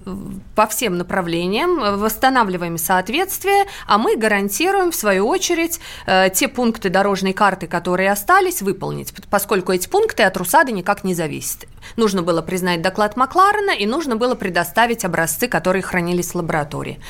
[0.54, 7.32] по всем направлениям, восстанавливаем соответствие, а мы гарантируем, в свою очередь, э, те пункты дорожной
[7.32, 11.66] карты, которые остались, выполнить, поскольку эти пункты от Русады никак не зависят.
[11.96, 17.00] Нужно было признать доклад Макларена и нужно было предоставить образцы, которые хранились в лаборатории.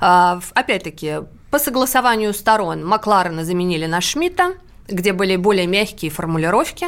[0.00, 1.20] Опять-таки,
[1.50, 4.54] по согласованию сторон Макларена заменили на Шмидта,
[4.88, 6.86] где были более мягкие формулировки.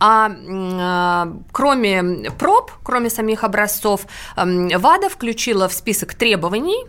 [0.00, 4.06] А э, кроме проб, кроме самих образцов,
[4.36, 6.86] э, ВАДА включила в список требований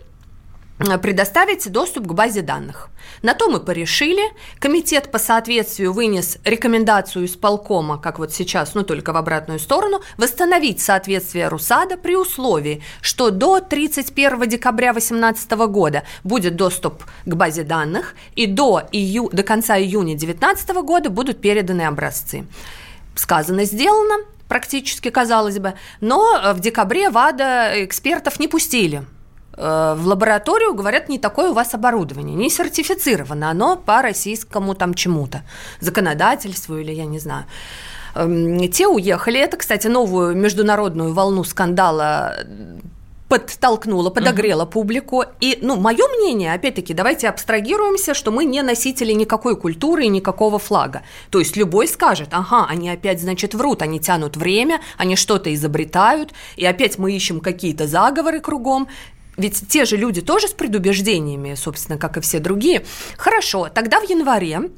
[0.78, 2.90] предоставить доступ к базе данных.
[3.22, 4.22] На то мы порешили.
[4.60, 10.82] Комитет по соответствию вынес рекомендацию исполкома, как вот сейчас, но только в обратную сторону, восстановить
[10.82, 18.16] соответствие РУСАДА при условии, что до 31 декабря 2018 года будет доступ к базе данных
[18.36, 22.46] и до, ию, до конца июня 2019 года будут переданы образцы.
[23.16, 29.15] Сказано, сделано, практически, казалось бы, но в декабре ВАДА экспертов не пустили Э,
[29.58, 35.44] в лабораторию, говорят, не такое у вас оборудование, не сертифицировано оно по российскому там чему-то,
[35.80, 37.46] законодательству или я не знаю.
[38.16, 39.40] Эм, те уехали.
[39.40, 42.36] Это, кстати, новую международную волну скандала
[43.28, 44.72] подтолкнула, подогрела uh-huh.
[44.72, 45.24] публику.
[45.40, 50.60] И, ну, мое мнение, опять-таки, давайте абстрагируемся, что мы не носители никакой культуры и никакого
[50.60, 51.02] флага.
[51.32, 56.34] То есть любой скажет, ага, они опять, значит, врут, они тянут время, они что-то изобретают,
[56.56, 58.88] и опять мы ищем какие-то заговоры кругом.
[59.38, 62.86] Ведь те же люди тоже с предубеждениями, собственно, как и все другие.
[63.18, 64.70] Хорошо, тогда в январе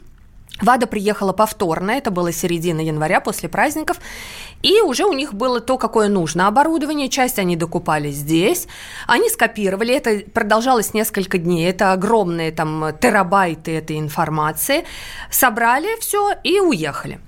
[0.62, 3.98] Вада приехала повторно, это было середина января после праздников,
[4.64, 8.68] и уже у них было то, какое нужно оборудование, часть они докупали здесь,
[9.06, 14.86] они скопировали, это продолжалось несколько дней, это огромные там терабайты этой информации,
[15.30, 17.20] собрали все и уехали.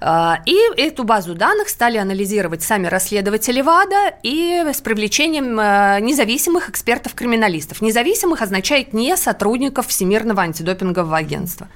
[0.00, 6.68] А, и эту базу данных стали анализировать сами расследователи ВАДА и с привлечением а, независимых
[6.70, 7.80] экспертов-криминалистов.
[7.82, 11.66] Независимых означает не сотрудников Всемирного антидопингового агентства.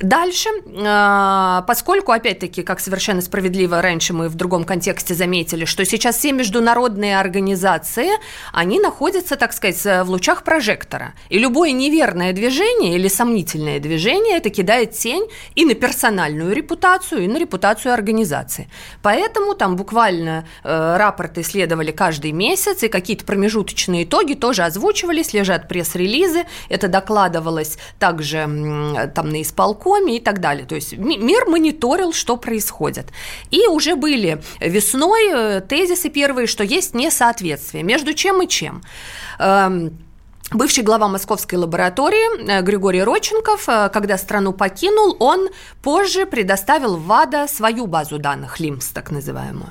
[0.00, 0.48] Дальше,
[0.84, 6.32] а, поскольку, опять-таки, как совершенно справедливо раньше мы в другом контексте заметили, что сейчас все
[6.32, 8.10] международные организации,
[8.52, 11.14] они находятся, так сказать, в лучах прожектора.
[11.28, 17.28] И любое неверное движение или сомнительное движение это кидает тень и на персональную репутацию, и
[17.28, 18.68] на репутацию организации.
[19.02, 25.68] Поэтому там буквально э, рапорты следовали каждый месяц, и какие-то промежуточные итоги тоже озвучивались, лежат
[25.68, 28.42] пресс-релизы, это докладывалось также
[29.14, 29.42] там на
[29.72, 30.66] исполкоме и так далее.
[30.66, 33.06] То есть мир мониторил, что происходит.
[33.50, 38.82] И уже были весной э, тезисы первые, что есть несоответствие между чем и чем.
[39.38, 39.98] Эм,
[40.54, 45.48] Бывший глава московской лаборатории э, Григорий Роченков, э, когда страну покинул, он
[45.82, 49.70] позже предоставил ВАДА свою базу данных, ЛИМС так называемую.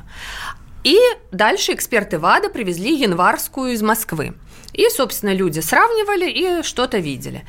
[0.84, 0.98] И
[1.32, 4.34] дальше эксперты ВАДА привезли январскую из Москвы.
[4.74, 7.44] И, собственно, люди сравнивали и что-то видели.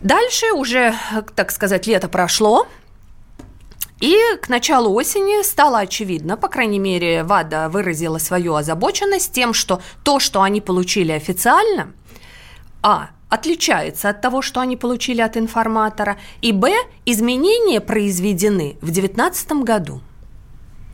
[0.00, 0.94] Дальше уже,
[1.34, 2.68] так сказать, лето прошло,
[4.00, 9.82] и к началу осени стало очевидно, по крайней мере, ВАДА выразила свою озабоченность тем, что
[10.04, 11.92] то, что они получили официально,
[12.80, 16.72] а, отличается от того, что они получили от информатора, и б,
[17.06, 20.00] изменения произведены в 2019 году.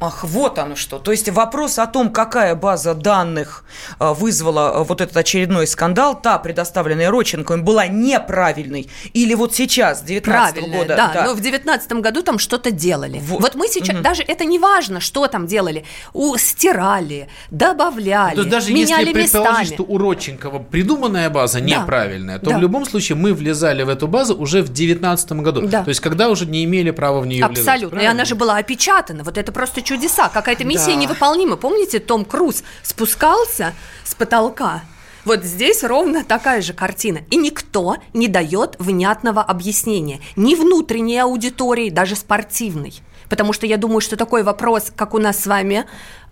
[0.01, 0.99] Ах, вот оно что.
[0.99, 3.65] То есть вопрос о том, какая база данных
[4.01, 8.91] э, вызвала э, вот этот очередной скандал, та, предоставленная Роченковым, была неправильной.
[9.13, 10.97] Или вот сейчас, 19 года.
[10.97, 13.21] Да, да, но в 19 году там что-то делали.
[13.23, 14.03] Вот, вот мы сейчас, угу.
[14.03, 15.85] даже это не важно, что там делали.
[16.13, 21.67] У, стирали, добавляли, то даже меняли если предположить, что у Родченкова придуманная база да.
[21.67, 22.59] неправильная, то да.
[22.59, 25.63] в любом случае мы влезали в эту базу уже в 19 году.
[25.69, 25.85] Да.
[25.85, 27.63] То есть когда уже не имели права в нее Абсолютно.
[27.63, 27.75] влезать.
[27.75, 28.01] Абсолютно.
[28.01, 29.23] И она же была опечатана.
[29.23, 30.97] Вот это просто чудеса, какая-то миссия да.
[30.97, 31.57] невыполнима.
[31.57, 34.83] Помните, Том Круз спускался с потолка?
[35.25, 37.21] Вот здесь ровно такая же картина.
[37.31, 40.21] И никто не дает внятного объяснения.
[40.37, 42.95] Ни внутренней аудитории, даже спортивной.
[43.31, 45.87] Потому что я думаю, что такой вопрос, как у нас с вами,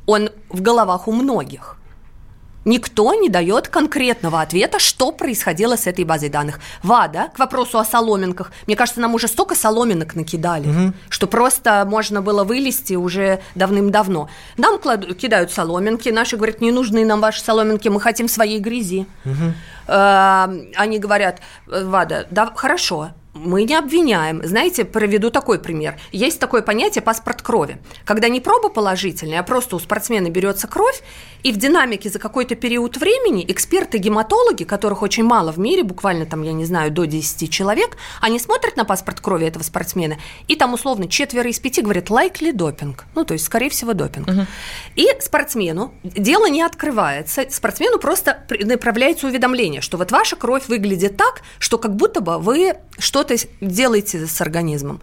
[0.07, 1.79] он в головах у многих.
[2.65, 6.61] Никто не дает конкретного ответа, что происходило с этой базой данных.
[6.83, 10.93] ВАДА, к вопросу о соломинках, мне кажется, нам уже столько соломинок накидали, угу.
[11.09, 14.29] что просто можно было вылезти уже давным-давно.
[14.57, 19.07] Нам кладут, кидают соломинки, наши говорят, не нужны нам ваши соломинки, мы хотим своей грязи.
[19.25, 19.55] Угу.
[19.89, 24.43] Они говорят, ВАДА, да, хорошо, мы не обвиняем.
[24.45, 25.99] Знаете, проведу такой пример.
[26.13, 27.79] Есть такое понятие паспорт крови.
[28.05, 31.03] Когда не проба положительная, а просто у спортсмена берется кровь,
[31.43, 36.43] и в динамике за какой-то период времени эксперты-гематологи, которых очень мало в мире, буквально там,
[36.43, 40.75] я не знаю, до 10 человек, они смотрят на паспорт крови этого спортсмена, и там
[40.75, 44.29] условно четверо из пяти говорят «likely допинг», ну, то есть, скорее всего, допинг.
[44.29, 44.47] Угу.
[44.97, 51.43] И спортсмену дело не открывается, спортсмену просто направляется уведомление, что вот ваша кровь выглядит так,
[51.59, 55.01] что как будто бы вы что что-то делаете с организмом.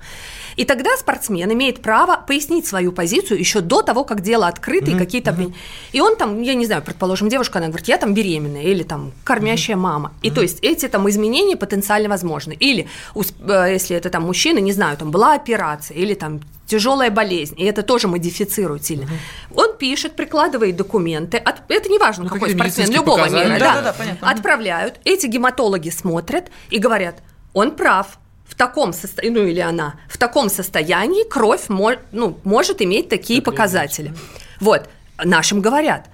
[0.56, 4.96] И тогда спортсмен имеет право пояснить свою позицию еще до того, как дело открыто mm-hmm.
[4.96, 5.54] и какие-то Mm-hmm.
[5.94, 9.12] И он там, я не знаю, предположим, девушка, она говорит, я там беременная или там
[9.24, 9.80] кормящая mm-hmm.
[9.80, 10.12] мама.
[10.22, 10.34] И mm-hmm.
[10.34, 12.54] то есть эти там изменения потенциально возможны.
[12.54, 17.56] Или э, если это там мужчина, не знаю, там была операция или там тяжелая болезнь,
[17.58, 19.06] и это тоже модифицирует сильно.
[19.06, 19.62] Угу.
[19.62, 23.54] Он пишет, прикладывает документы, от, это не важно, ну, какой спортсмен, любого показания.
[23.54, 27.22] мира, да, да, да, да, отправляют, эти гематологи смотрят и говорят,
[27.54, 28.20] он прав.
[28.46, 33.40] В таком состоянии, ну или она, в таком состоянии кровь мож, ну, может иметь такие
[33.40, 34.14] Это показатели.
[34.60, 34.90] Вот,
[35.24, 36.08] нашим говорят,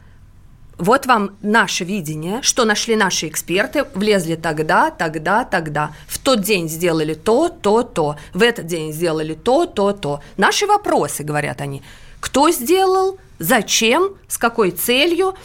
[0.78, 5.92] вот вам наше видение, что нашли наши эксперты, влезли тогда, тогда, тогда.
[6.08, 8.18] В тот день сделали то, то, то.
[8.34, 10.22] В этот день сделали то, то, то.
[10.36, 11.82] Наши вопросы, говорят они.
[12.20, 15.36] Кто сделал, зачем, с какой целью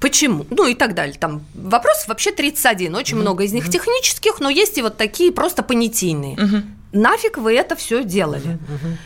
[0.00, 1.14] почему, ну и так далее.
[1.18, 3.20] Там вопросов вообще 31, очень mm-hmm.
[3.20, 3.72] много из них mm-hmm.
[3.72, 6.36] технических, но есть и вот такие просто понятийные.
[6.36, 6.62] Mm-hmm.
[6.92, 8.58] Нафиг вы это все делали?
[8.58, 8.96] Mm-hmm.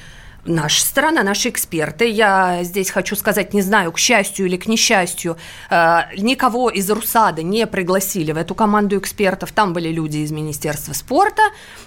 [0.47, 5.39] Наша страна, наши эксперты, я здесь хочу сказать, не знаю, к счастью или к несчастью,
[5.71, 9.53] э, никого из РУСАДА не пригласили в эту команду экспертов.
[9.53, 11.43] Там были люди из Министерства спорта,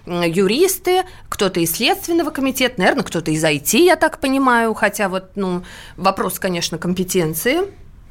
[0.07, 5.63] юристы, кто-то из Следственного комитета, наверное, кто-то из IT, я так понимаю, хотя вот, ну,
[5.95, 7.59] вопрос, конечно, компетенции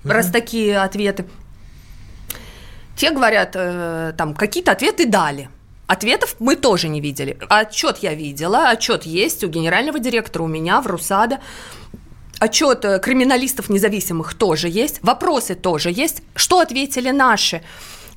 [0.06, 0.12] mm-hmm.
[0.12, 1.26] раз такие ответы.
[2.96, 5.50] Те говорят, э, там, какие-то ответы дали.
[5.86, 7.38] Ответов мы тоже не видели.
[7.48, 11.38] Отчет я видела, отчет есть у генерального директора, у меня в РУСАДА.
[12.38, 16.22] Отчет э, криминалистов независимых тоже есть, вопросы тоже есть.
[16.34, 17.62] Что ответили наши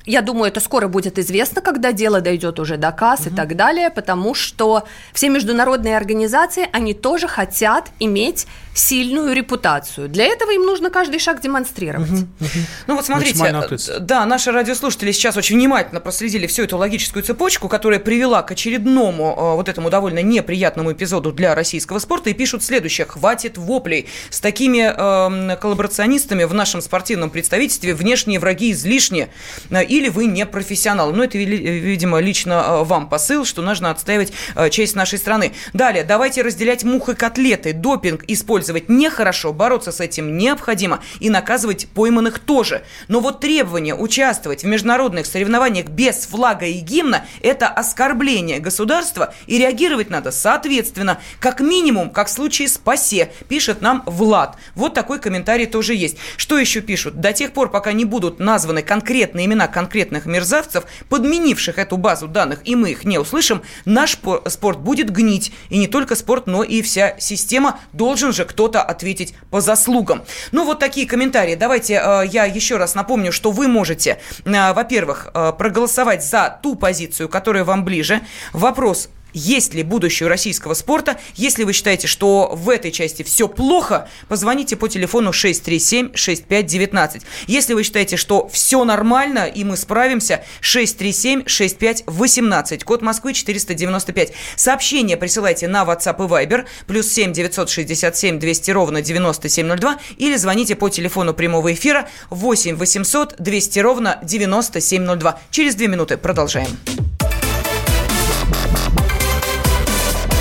[0.04, 3.30] Я думаю, это скоро будет известно, когда дело дойдет уже до касс угу.
[3.30, 8.46] и так далее, потому что все международные организации, они тоже хотят иметь
[8.80, 10.08] сильную репутацию.
[10.08, 12.10] Для этого им нужно каждый шаг демонстрировать.
[12.10, 12.48] Угу, угу.
[12.86, 17.68] Ну вот смотрите, э, да, наши радиослушатели сейчас очень внимательно проследили всю эту логическую цепочку,
[17.68, 22.64] которая привела к очередному э, вот этому довольно неприятному эпизоду для российского спорта и пишут
[22.64, 23.06] следующее.
[23.06, 24.08] Хватит воплей.
[24.30, 29.28] С такими э, коллаборационистами в нашем спортивном представительстве внешние враги излишни.
[29.70, 31.12] Э, или вы не профессионал.
[31.12, 34.32] Ну, это, видимо, лично вам посыл, что нужно отстаивать
[34.70, 35.52] честь нашей страны.
[35.74, 37.74] Далее, давайте разделять мух и котлеты.
[37.74, 42.82] Допинг использовать использовать нехорошо, бороться с этим необходимо и наказывать пойманных тоже.
[43.08, 49.58] Но вот требование участвовать в международных соревнованиях без флага и гимна– это оскорбление государства, и
[49.58, 54.56] реагировать надо соответственно, как минимум, как в случае с ПАСЕ, пишет нам Влад.
[54.74, 56.16] Вот такой комментарий тоже есть.
[56.36, 57.20] Что еще пишут?
[57.20, 62.60] До тех пор, пока не будут названы конкретные имена конкретных мерзавцев, подменивших эту базу данных,
[62.64, 65.52] и мы их не услышим, наш спорт будет гнить.
[65.70, 70.24] И не только спорт, но и вся система должен же кто-то ответить по заслугам.
[70.50, 71.54] Ну, вот такие комментарии.
[71.54, 76.74] Давайте э, я еще раз напомню, что вы можете, э, во-первых, э, проголосовать за ту
[76.74, 78.22] позицию, которая вам ближе.
[78.52, 81.18] Вопрос есть ли будущее российского спорта.
[81.34, 87.22] Если вы считаете, что в этой части все плохо, позвоните по телефону 637-6519.
[87.46, 92.84] Если вы считаете, что все нормально и мы справимся, 637-6518.
[92.84, 94.32] Код Москвы 495.
[94.56, 96.66] Сообщение присылайте на WhatsApp и Viber.
[96.86, 99.98] Плюс 7 967 200 ровно 9702.
[100.18, 105.40] Или звоните по телефону прямого эфира 8 800 200 ровно 9702.
[105.50, 106.78] Через две минуты продолжаем.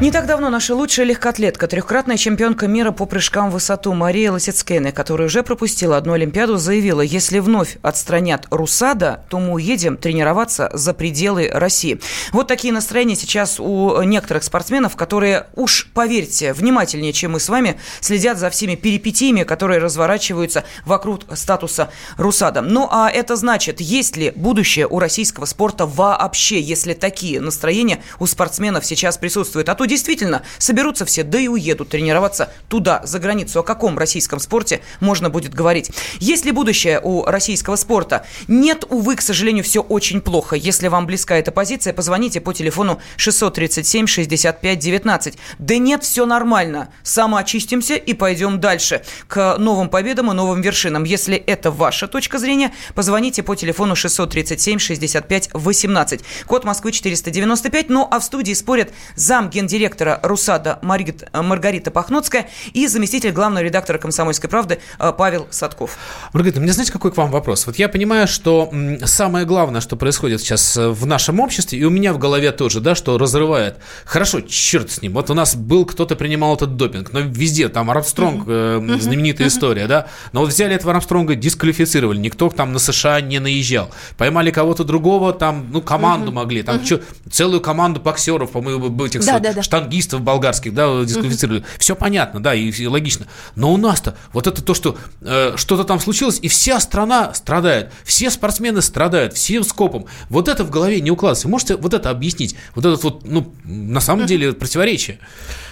[0.00, 4.90] Не так давно наша лучшая легкоатлетка, трехкратная чемпионка мира по прыжкам в высоту Мария Лосицкейна,
[4.90, 10.94] которая уже пропустила одну Олимпиаду, заявила, если вновь отстранят Русада, то мы уедем тренироваться за
[10.94, 12.00] пределы России.
[12.32, 17.78] Вот такие настроения сейчас у некоторых спортсменов, которые, уж поверьте, внимательнее, чем мы с вами,
[18.00, 22.62] следят за всеми перипетиями, которые разворачиваются вокруг статуса Русада.
[22.62, 28.26] Ну, а это значит, есть ли будущее у российского спорта вообще, если такие настроения у
[28.26, 29.68] спортсменов сейчас присутствуют.
[29.68, 33.60] А то действительно соберутся все, да и уедут тренироваться туда, за границу.
[33.60, 35.90] О каком российском спорте можно будет говорить?
[36.20, 38.26] Есть ли будущее у российского спорта?
[38.48, 40.56] Нет, увы, к сожалению, все очень плохо.
[40.56, 45.38] Если вам близка эта позиция, позвоните по телефону 637 65 19.
[45.58, 46.88] Да нет, все нормально.
[47.02, 51.04] Самоочистимся и пойдем дальше к новым победам и новым вершинам.
[51.04, 56.20] Если это ваша точка зрения, позвоните по телефону 637 65 18.
[56.46, 57.88] Код Москвы 495.
[57.88, 63.98] Ну а в студии спорят зам гендиректора директора РУСАДА Маргарита Пахноцкая и заместитель главного редактора
[63.98, 65.96] «Комсомольской правды» э, Павел Садков.
[66.32, 67.66] Маргарита, меня знаете, какой к вам вопрос?
[67.66, 68.72] Вот я понимаю, что
[69.04, 72.80] самое главное, что происходит сейчас э, в нашем обществе, и у меня в голове тоже,
[72.80, 73.78] да, что разрывает.
[74.04, 75.14] Хорошо, черт с ним.
[75.14, 79.88] Вот у нас был, кто-то принимал этот допинг, но везде, там Армстронг, э, знаменитая история,
[79.88, 83.90] да, но вот взяли этого Армстронга, дисквалифицировали, никто там на США не наезжал.
[84.16, 89.40] Поймали кого-то другого, там, ну, команду могли, там что, целую команду боксеров, по-моему, этих да,
[89.40, 91.60] да, да штангистов болгарских, да, дисквалифицировали.
[91.60, 91.66] Угу.
[91.78, 93.26] Все понятно, да, и, и логично.
[93.56, 97.92] Но у нас-то вот это то, что э, что-то там случилось, и вся страна страдает,
[98.04, 100.06] все спортсмены страдают, все скопом.
[100.28, 101.48] Вот это в голове не укладывается.
[101.48, 102.56] Можете вот это объяснить?
[102.74, 105.18] Вот это вот, ну, на самом деле противоречие.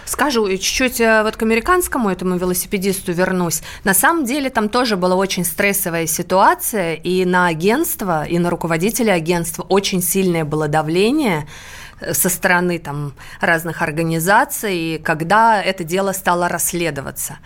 [0.04, 3.62] Скажу чуть-чуть э, вот к американскому этому велосипедисту вернусь.
[3.84, 9.12] На самом деле там тоже была очень стрессовая ситуация, и на агентство, и на руководителя
[9.12, 11.46] агентства очень сильное было давление
[12.12, 17.38] со стороны там, разных организаций, когда это дело стало расследоваться.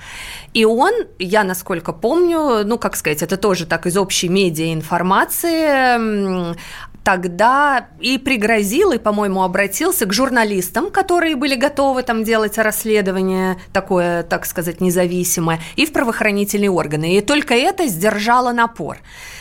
[0.52, 6.57] И он, я насколько помню, ну, как сказать, это тоже так из общей медиа информации,
[7.07, 14.24] тогда и пригрозил, и, по-моему, обратился к журналистам, которые были готовы там делать расследование такое,
[14.24, 17.16] так сказать, независимое, и в правоохранительные органы.
[17.16, 18.98] И только это сдержало напор.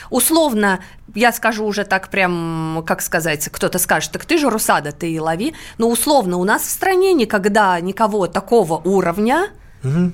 [0.10, 0.80] Условно,
[1.14, 5.20] я скажу уже так прям, как сказать, кто-то скажет, так ты же Русада, ты и
[5.20, 5.54] лови.
[5.78, 9.50] Но условно, у нас в стране никогда никого такого уровня
[9.84, 10.12] угу.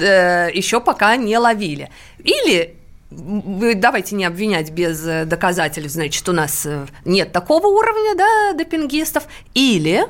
[0.00, 1.90] э, еще пока не ловили.
[2.18, 2.76] Или
[3.10, 9.26] давайте не обвинять без э, доказательств, значит, у нас э, нет такого уровня, да, допингистов,
[9.54, 10.06] или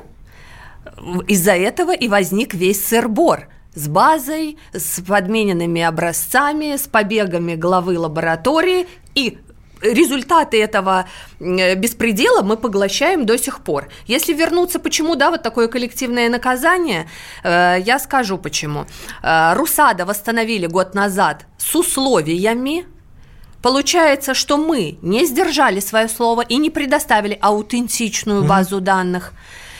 [1.27, 3.47] из-за этого и возник весь сырбор
[3.77, 9.37] с базой, с подмененными образцами, с побегами главы лаборатории и
[9.81, 11.05] результаты этого
[11.39, 13.89] э, беспредела мы поглощаем до сих пор.
[14.07, 17.07] Если вернуться, почему, да, вот такое коллективное наказание,
[17.43, 18.85] я скажу почему.
[19.21, 22.85] Русада восстановили год назад с условиями,
[23.61, 29.33] Получается, что мы не сдержали свое слово и не предоставили аутентичную базу данных.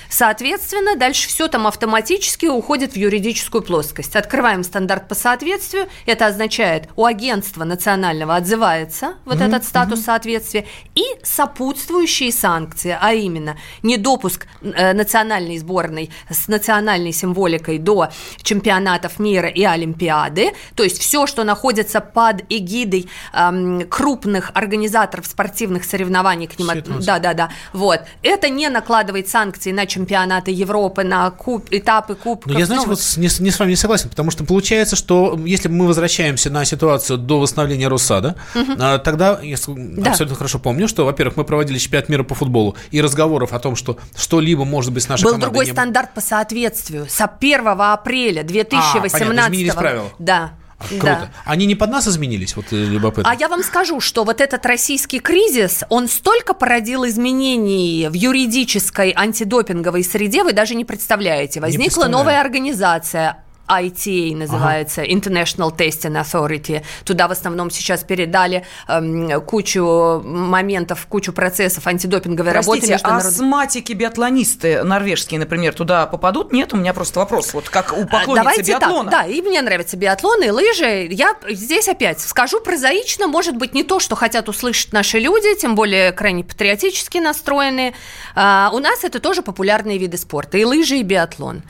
[0.09, 4.15] Соответственно, дальше все там автоматически уходит в юридическую плоскость.
[4.15, 5.87] Открываем стандарт по соответствию.
[6.05, 9.47] Это означает, у агентства национального отзывается вот mm-hmm.
[9.47, 10.05] этот статус mm-hmm.
[10.05, 18.09] соответствия и сопутствующие санкции, а именно недопуск э, национальной сборной с национальной символикой до
[18.41, 20.51] чемпионатов мира и Олимпиады.
[20.75, 26.69] То есть все, что находится под эгидой э, крупных организаторов спортивных соревнований к ним.
[26.69, 27.05] От...
[27.05, 27.49] Да, да, да.
[27.73, 28.01] Вот.
[28.23, 32.53] Это не накладывает санкции на чемпионаты Европы, на куб, этапы кубков.
[32.53, 35.39] Но я, знаете, ну, вот не, не с вами не согласен, потому что получается, что
[35.45, 38.75] если мы возвращаемся на ситуацию до восстановления Руссада, угу.
[39.03, 40.11] тогда, я да.
[40.11, 43.75] абсолютно хорошо помню, что, во-первых, мы проводили чемпионат мира по футболу, и разговоров о том,
[43.75, 45.45] что что-либо может быть с нашей Был командой...
[45.45, 45.71] Был другой не...
[45.71, 47.07] стандарт по соответствию.
[47.09, 50.09] С 1 апреля 2018 а, понятно, изменились правила.
[50.19, 50.51] Да.
[50.77, 51.03] Круто.
[51.03, 51.31] Да.
[51.45, 53.29] Они не под нас изменились, вот э, любопытно.
[53.29, 59.11] А я вам скажу, что вот этот российский кризис, он столько породил изменений в юридической
[59.15, 61.59] антидопинговой среде, вы даже не представляете.
[61.59, 65.11] Возникла не новая организация ITA называется, ага.
[65.11, 66.83] International Testing Authority.
[67.03, 72.91] Туда в основном сейчас передали эм, кучу моментов, кучу процессов антидопинговой Простите, работы.
[72.93, 73.25] Международ...
[73.25, 76.53] астматики, биатлонисты норвежские, например, туда попадут?
[76.53, 77.53] Нет, у меня просто вопрос.
[77.53, 79.11] Вот как у поклонницы Давайте биатлона.
[79.11, 81.07] Так, да, и мне нравятся биатлоны, и лыжи.
[81.11, 85.75] Я здесь опять скажу прозаично, может быть, не то, что хотят услышать наши люди, тем
[85.75, 87.93] более крайне патриотически настроенные.
[88.35, 91.63] А, у нас это тоже популярные виды спорта, и лыжи, и биатлон.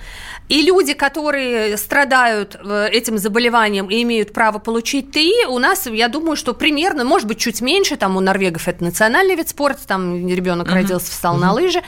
[0.50, 6.10] И люди, которые страдают э, этим заболеванием и имеют право получить ТИ, у нас, я
[6.10, 10.28] думаю, что примерно, может быть, чуть меньше, там у норвегов это национальный вид спорта, там
[10.28, 10.74] ребенок uh-huh.
[10.74, 11.40] родился, встал uh-huh.
[11.40, 11.82] на лыжи,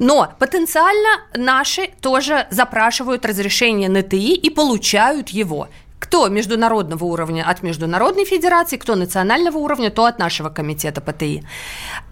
[0.00, 5.68] но потенциально наши тоже запрашивают разрешение на ТИ и получают его
[6.00, 11.42] кто международного уровня от Международной Федерации, кто национального уровня, то от нашего комитета ПТИ.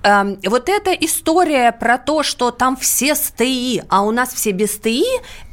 [0.03, 4.53] Эм, вот эта история про то, что там все с ТИ, а у нас все
[4.53, 5.05] без ТИ,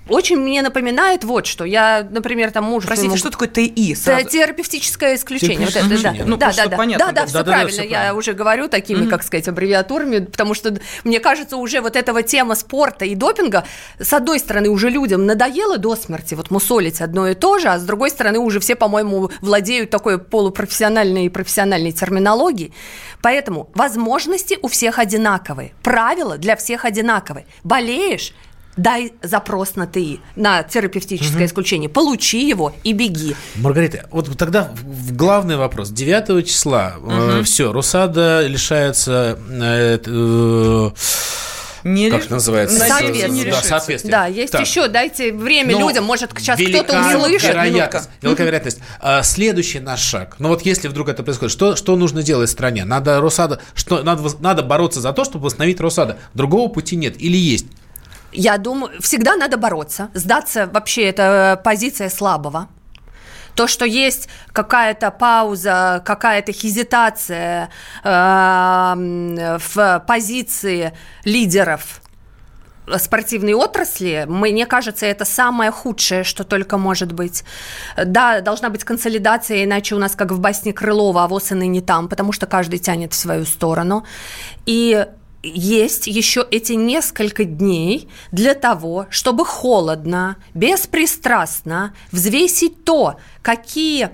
[0.10, 1.66] очень мне напоминает вот что.
[1.66, 3.18] Я, например, там мужу Простите, своему...
[3.18, 3.96] что такое ТИ?
[3.96, 4.28] Сразу...
[4.28, 5.68] Терапевтическое исключение.
[5.68, 6.16] Вот это, да.
[6.26, 6.78] Ну, да, да, да.
[6.78, 7.78] Понятно, да, да, да, все да, правильно.
[7.78, 9.10] Да, все я уже говорю такими, mm-hmm.
[9.10, 13.66] как сказать, аббревиатурами, потому что, мне кажется, уже вот этого тема спорта и допинга,
[14.00, 17.80] с одной стороны, уже людям надоело до смерти вот мусолить одно и то же, а
[17.80, 22.74] с другой стороны, уже все, по-моему, владеют такой полупрофессиональной и профессиональной терминологией.
[23.22, 27.46] Поэтому возможности у всех одинаковые, правила для всех одинаковые.
[27.64, 28.34] Болеешь–
[28.80, 31.46] дай запрос на ТИ, на терапевтическое угу.
[31.46, 33.36] исключение, получи его и беги.
[33.56, 34.72] Маргарита, вот тогда
[35.12, 35.90] главный вопрос.
[35.90, 37.12] 9 числа угу.
[37.12, 39.38] э, все, Русада лишается...
[39.50, 40.90] Э, э,
[41.86, 42.78] не как называется?
[42.78, 43.52] Соответствие.
[43.52, 44.12] Да, соответствие.
[44.12, 44.62] Да, есть так.
[44.62, 47.50] еще, дайте время Но людям, может, сейчас кто-то услышит.
[47.54, 48.80] Вероятность, велика вероятность.
[49.00, 50.36] А, следующий наш шаг.
[50.40, 52.84] Ну вот если вдруг это происходит, что, что нужно делать стране?
[52.84, 56.18] Надо Росада, что, надо, надо бороться за то, чтобы восстановить Росада.
[56.34, 57.68] Другого пути нет или есть?
[58.32, 60.10] Я думаю, всегда надо бороться.
[60.14, 62.68] Сдаться вообще это позиция слабого.
[63.56, 67.70] То, что есть какая-то пауза, какая-то хезитация
[68.04, 70.94] э, в позиции
[71.26, 72.02] лидеров
[72.98, 77.44] спортивной отрасли, мне кажется, это самое худшее, что только может быть.
[78.04, 82.08] Да, должна быть консолидация, иначе у нас, как в басне Крылова, авось и не там,
[82.08, 84.06] потому что каждый тянет в свою сторону.
[84.66, 85.06] И
[85.44, 94.10] есть еще эти несколько дней для того, чтобы холодно, беспристрастно взвесить то, какие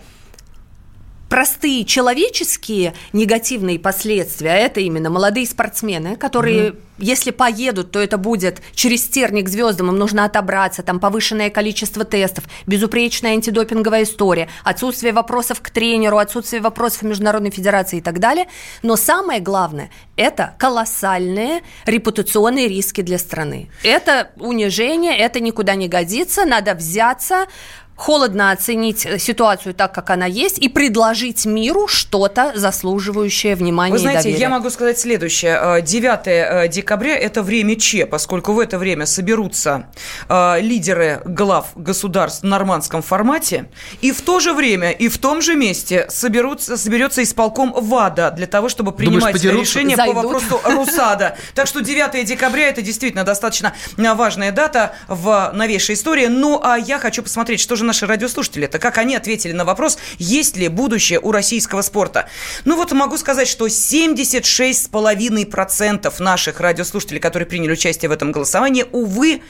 [1.35, 6.77] простые человеческие негативные последствия, а это именно молодые спортсмены, которые, mm-hmm.
[6.99, 12.45] если поедут, то это будет через терник звездам, им нужно отобраться, там повышенное количество тестов,
[12.67, 18.47] безупречная антидопинговая история, отсутствие вопросов к тренеру, отсутствие вопросов в Международной Федерации и так далее.
[18.81, 23.67] Но самое главное– это колоссальные репутационные риски для страны.
[23.83, 27.47] Это унижение, это никуда не годится, надо взяться,
[27.95, 33.99] холодно оценить э, ситуацию так, как она есть, и предложить миру что-то заслуживающее внимания Вы
[33.99, 34.41] знаете, и доверия.
[34.41, 35.81] я могу сказать следующее.
[35.81, 39.87] 9 э, декабря– это время Че, поскольку в это время соберутся
[40.27, 43.69] э, лидеры глав государств в нормандском формате,
[44.01, 48.47] и в то же время, и в том же месте соберутся, соберется исполком ВАДА для
[48.47, 50.15] того, чтобы принимать Думаешь, решения Зайдут?
[50.15, 51.37] по вопросу РУСАДА.
[51.53, 56.27] Так что 9 декабря– это действительно достаточно важная дата в новейшей истории.
[56.27, 59.97] Ну, а я хочу посмотреть, что же наши радиослушатели это как они ответили на вопрос,
[60.17, 62.27] есть ли будущее у российского спорта.
[62.65, 69.41] Ну вот могу сказать, что 76,5% наших радиослушателей, которые приняли участие в этом голосовании, увы,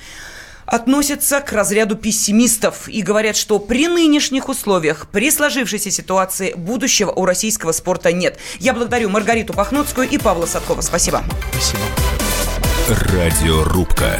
[0.66, 7.26] относятся к разряду пессимистов и говорят, что при нынешних условиях, при сложившейся ситуации будущего у
[7.26, 8.40] российского спорта нет.
[8.60, 10.82] Я благодарю Маргариту Пахноцкую и Павла Садкова.
[10.82, 11.24] Спасибо.
[11.52, 11.84] Спасибо.
[12.88, 14.20] Радиорубка.